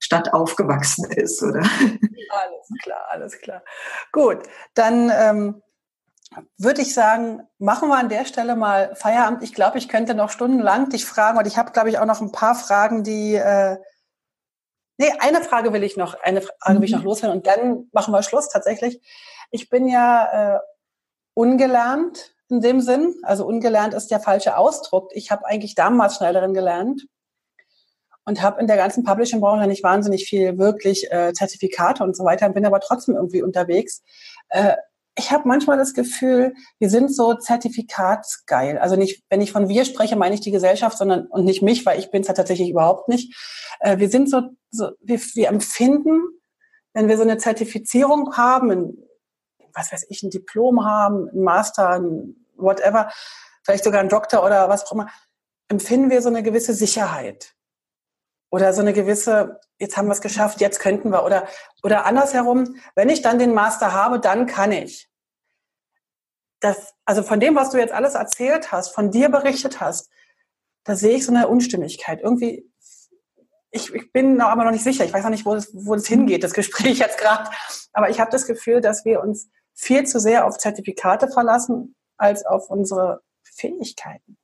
[0.06, 1.58] Stadt aufgewachsen ist, oder?
[1.58, 3.62] Alles klar, alles klar.
[4.12, 4.38] Gut,
[4.74, 5.62] dann ähm,
[6.58, 9.42] würde ich sagen, machen wir an der Stelle mal Feierabend.
[9.42, 12.20] Ich glaube, ich könnte noch stundenlang dich fragen und ich habe, glaube ich, auch noch
[12.20, 13.34] ein paar Fragen, die.
[13.34, 13.78] Äh,
[14.96, 17.06] nee, eine Frage will ich noch, eine Frage will ich noch mhm.
[17.06, 19.00] loswerden und dann machen wir Schluss tatsächlich.
[19.50, 20.60] Ich bin ja äh,
[21.34, 23.16] ungelernt in dem Sinn.
[23.22, 25.10] Also ungelernt ist der falsche Ausdruck.
[25.14, 27.06] Ich habe eigentlich damals Schneiderin gelernt
[28.26, 32.48] und habe in der ganzen Publishing-Branche nicht wahnsinnig viel wirklich äh, Zertifikate und so weiter,
[32.50, 34.02] bin aber trotzdem irgendwie unterwegs.
[34.48, 34.74] Äh,
[35.18, 38.78] ich habe manchmal das Gefühl, wir sind so zertifikatsgeil.
[38.78, 41.86] Also nicht, wenn ich von wir spreche, meine ich die Gesellschaft, sondern und nicht mich,
[41.86, 43.34] weil ich bin es ja tatsächlich überhaupt nicht.
[43.80, 46.20] Äh, wir sind so, so wir, wir empfinden,
[46.92, 48.98] wenn wir so eine Zertifizierung haben, ein,
[49.72, 53.10] was weiß ich, ein Diplom haben, ein Master, ein whatever,
[53.62, 55.08] vielleicht sogar ein Doktor oder was auch immer,
[55.68, 57.55] empfinden wir so eine gewisse Sicherheit
[58.50, 61.46] oder so eine gewisse, jetzt haben wir es geschafft, jetzt könnten wir oder
[61.82, 65.08] oder andersherum, wenn ich dann den Master habe, dann kann ich.
[66.60, 70.10] Das, also von dem, was du jetzt alles erzählt hast, von dir berichtet hast,
[70.84, 72.20] da sehe ich so eine Unstimmigkeit.
[72.22, 72.70] Irgendwie,
[73.70, 75.04] ich, ich bin aber noch nicht sicher.
[75.04, 77.50] Ich weiß noch nicht, wo es, wo es hingeht, das Gespräch jetzt gerade.
[77.92, 82.46] Aber ich habe das Gefühl, dass wir uns viel zu sehr auf Zertifikate verlassen als
[82.46, 84.38] auf unsere Fähigkeiten.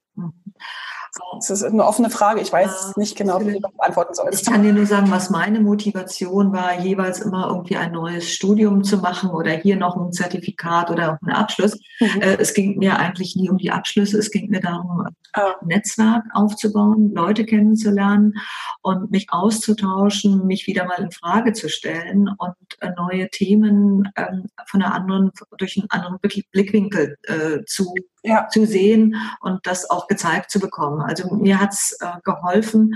[1.34, 2.40] Das ist eine offene Frage.
[2.40, 4.42] Ich weiß nicht genau, wie du beantworten sollst.
[4.42, 8.82] Ich kann dir nur sagen, was meine Motivation war, jeweils immer irgendwie ein neues Studium
[8.82, 11.78] zu machen oder hier noch ein Zertifikat oder einen Abschluss.
[12.00, 12.22] Mhm.
[12.22, 14.18] Äh, es ging mir eigentlich nie um die Abschlüsse.
[14.18, 15.54] Es ging mir darum, ah.
[15.60, 18.34] ein Netzwerk aufzubauen, Leute kennenzulernen
[18.80, 24.46] und mich auszutauschen, mich wieder mal in Frage zu stellen und äh, neue Themen ähm,
[24.66, 26.18] von einer anderen, durch einen anderen
[26.52, 28.48] Blickwinkel äh, zu ja.
[28.48, 31.00] zu sehen und das auch gezeigt zu bekommen.
[31.00, 32.94] Also mir hat's äh, geholfen,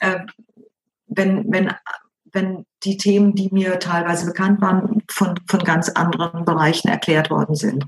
[0.00, 0.20] äh,
[1.06, 1.72] wenn, wenn,
[2.32, 7.54] wenn die Themen, die mir teilweise bekannt waren, von, von ganz anderen Bereichen erklärt worden
[7.54, 7.84] sind.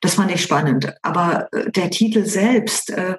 [0.00, 0.94] Das fand ich spannend.
[1.02, 3.16] Aber äh, der Titel selbst, äh,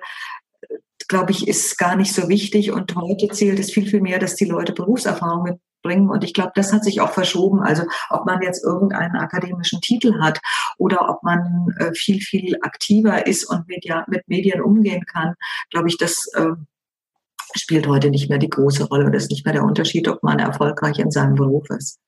[1.08, 2.72] glaube ich, ist gar nicht so wichtig.
[2.72, 6.10] Und heute zählt es viel, viel mehr, dass die Leute Berufserfahrung mit, bringen.
[6.10, 7.62] Und ich glaube, das hat sich auch verschoben.
[7.62, 10.40] Also ob man jetzt irgendeinen akademischen Titel hat
[10.78, 15.36] oder ob man äh, viel, viel aktiver ist und mit, ja, mit Medien umgehen kann,
[15.70, 16.54] glaube ich, das äh,
[17.56, 19.12] spielt heute nicht mehr die große Rolle.
[19.12, 22.00] Das ist nicht mehr der Unterschied, ob man erfolgreich in seinem Beruf ist.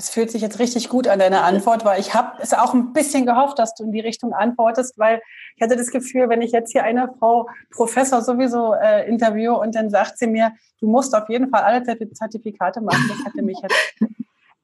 [0.00, 2.94] Das fühlt sich jetzt richtig gut an, deine Antwort, weil ich habe es auch ein
[2.94, 5.20] bisschen gehofft, dass du in die Richtung antwortest, weil
[5.56, 9.74] ich hatte das Gefühl, wenn ich jetzt hier eine Frau Professor sowieso äh, interviewe und
[9.74, 13.62] dann sagt sie mir, du musst auf jeden Fall alle Zertifikate machen, das hätte mich,
[13.62, 13.74] hätte,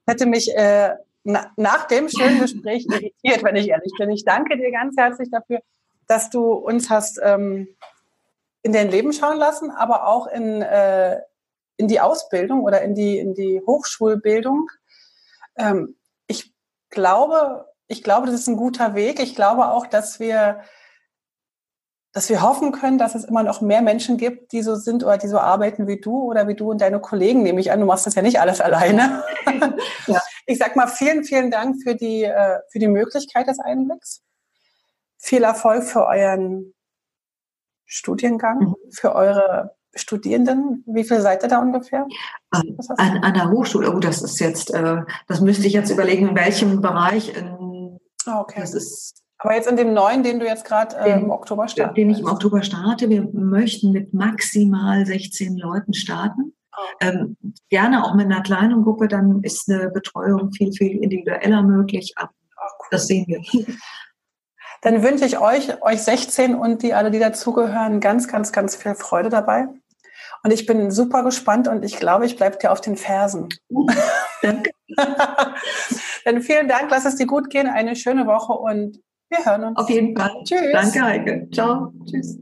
[0.07, 4.09] hätte mich äh, na, nach dem schönen Gespräch irritiert, wenn ich ehrlich bin.
[4.09, 5.59] Ich danke dir ganz herzlich dafür,
[6.07, 7.67] dass du uns hast ähm,
[8.63, 11.19] in dein Leben schauen lassen, aber auch in, äh,
[11.77, 14.71] in die Ausbildung oder in die, in die Hochschulbildung.
[15.57, 15.95] Ähm,
[16.27, 16.53] ich
[16.89, 19.19] glaube, ich glaube, das ist ein guter Weg.
[19.19, 20.61] Ich glaube auch, dass wir,
[22.11, 25.17] dass wir hoffen können, dass es immer noch mehr Menschen gibt, die so sind oder
[25.17, 27.79] die so arbeiten wie du oder wie du und deine Kollegen, nehme ich an.
[27.79, 29.23] Du machst das ja nicht alles alleine.
[30.07, 30.21] ja.
[30.45, 34.21] Ich sag mal vielen, vielen Dank für die, äh, für die Möglichkeit des Einblicks.
[35.17, 36.73] Viel Erfolg für euren
[37.85, 38.75] Studiengang, mhm.
[38.91, 40.83] für eure Studierenden?
[40.85, 42.07] Wie viel seid ihr da ungefähr?
[42.51, 42.77] An,
[43.21, 46.81] an der Hochschule, oh, das ist jetzt, äh, das müsste ich jetzt überlegen, in welchem
[46.81, 47.35] Bereich.
[47.35, 48.61] In, ah, okay.
[48.61, 51.97] Das ist, aber jetzt in dem neuen, den du jetzt gerade äh, im Oktober startest?
[51.97, 53.09] Den ich im Oktober starte.
[53.09, 56.53] Wir möchten mit maximal 16 Leuten starten.
[56.75, 56.81] Oh.
[57.01, 57.37] Ähm,
[57.69, 62.13] gerne auch mit einer kleinen Gruppe, dann ist eine Betreuung viel, viel individueller möglich.
[62.15, 62.31] Aber
[62.61, 62.87] cool.
[62.91, 63.41] das sehen wir.
[64.81, 68.95] Dann wünsche ich euch, euch 16 und die alle, die dazugehören, ganz, ganz, ganz viel
[68.95, 69.67] Freude dabei.
[70.47, 73.49] Und ich bin super gespannt und ich glaube, ich bleibe dir auf den Fersen.
[74.41, 74.71] Danke.
[76.23, 78.97] Dann vielen Dank, lass es dir gut gehen, eine schöne Woche und
[79.29, 79.77] wir hören uns.
[79.77, 80.31] Auf jeden Fall.
[80.45, 80.71] Tschüss.
[80.71, 81.49] Danke, Heike.
[81.51, 81.91] Ciao.
[82.09, 82.39] Tschüss.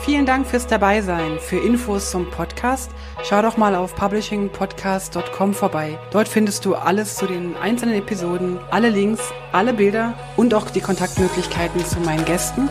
[0.00, 1.38] Vielen Dank fürs Dabeisein.
[1.38, 2.92] Für Infos zum Podcast
[3.24, 5.98] schau doch mal auf publishingpodcast.com vorbei.
[6.12, 9.20] Dort findest du alles zu den einzelnen Episoden, alle Links,
[9.52, 12.70] alle Bilder und auch die Kontaktmöglichkeiten zu meinen Gästen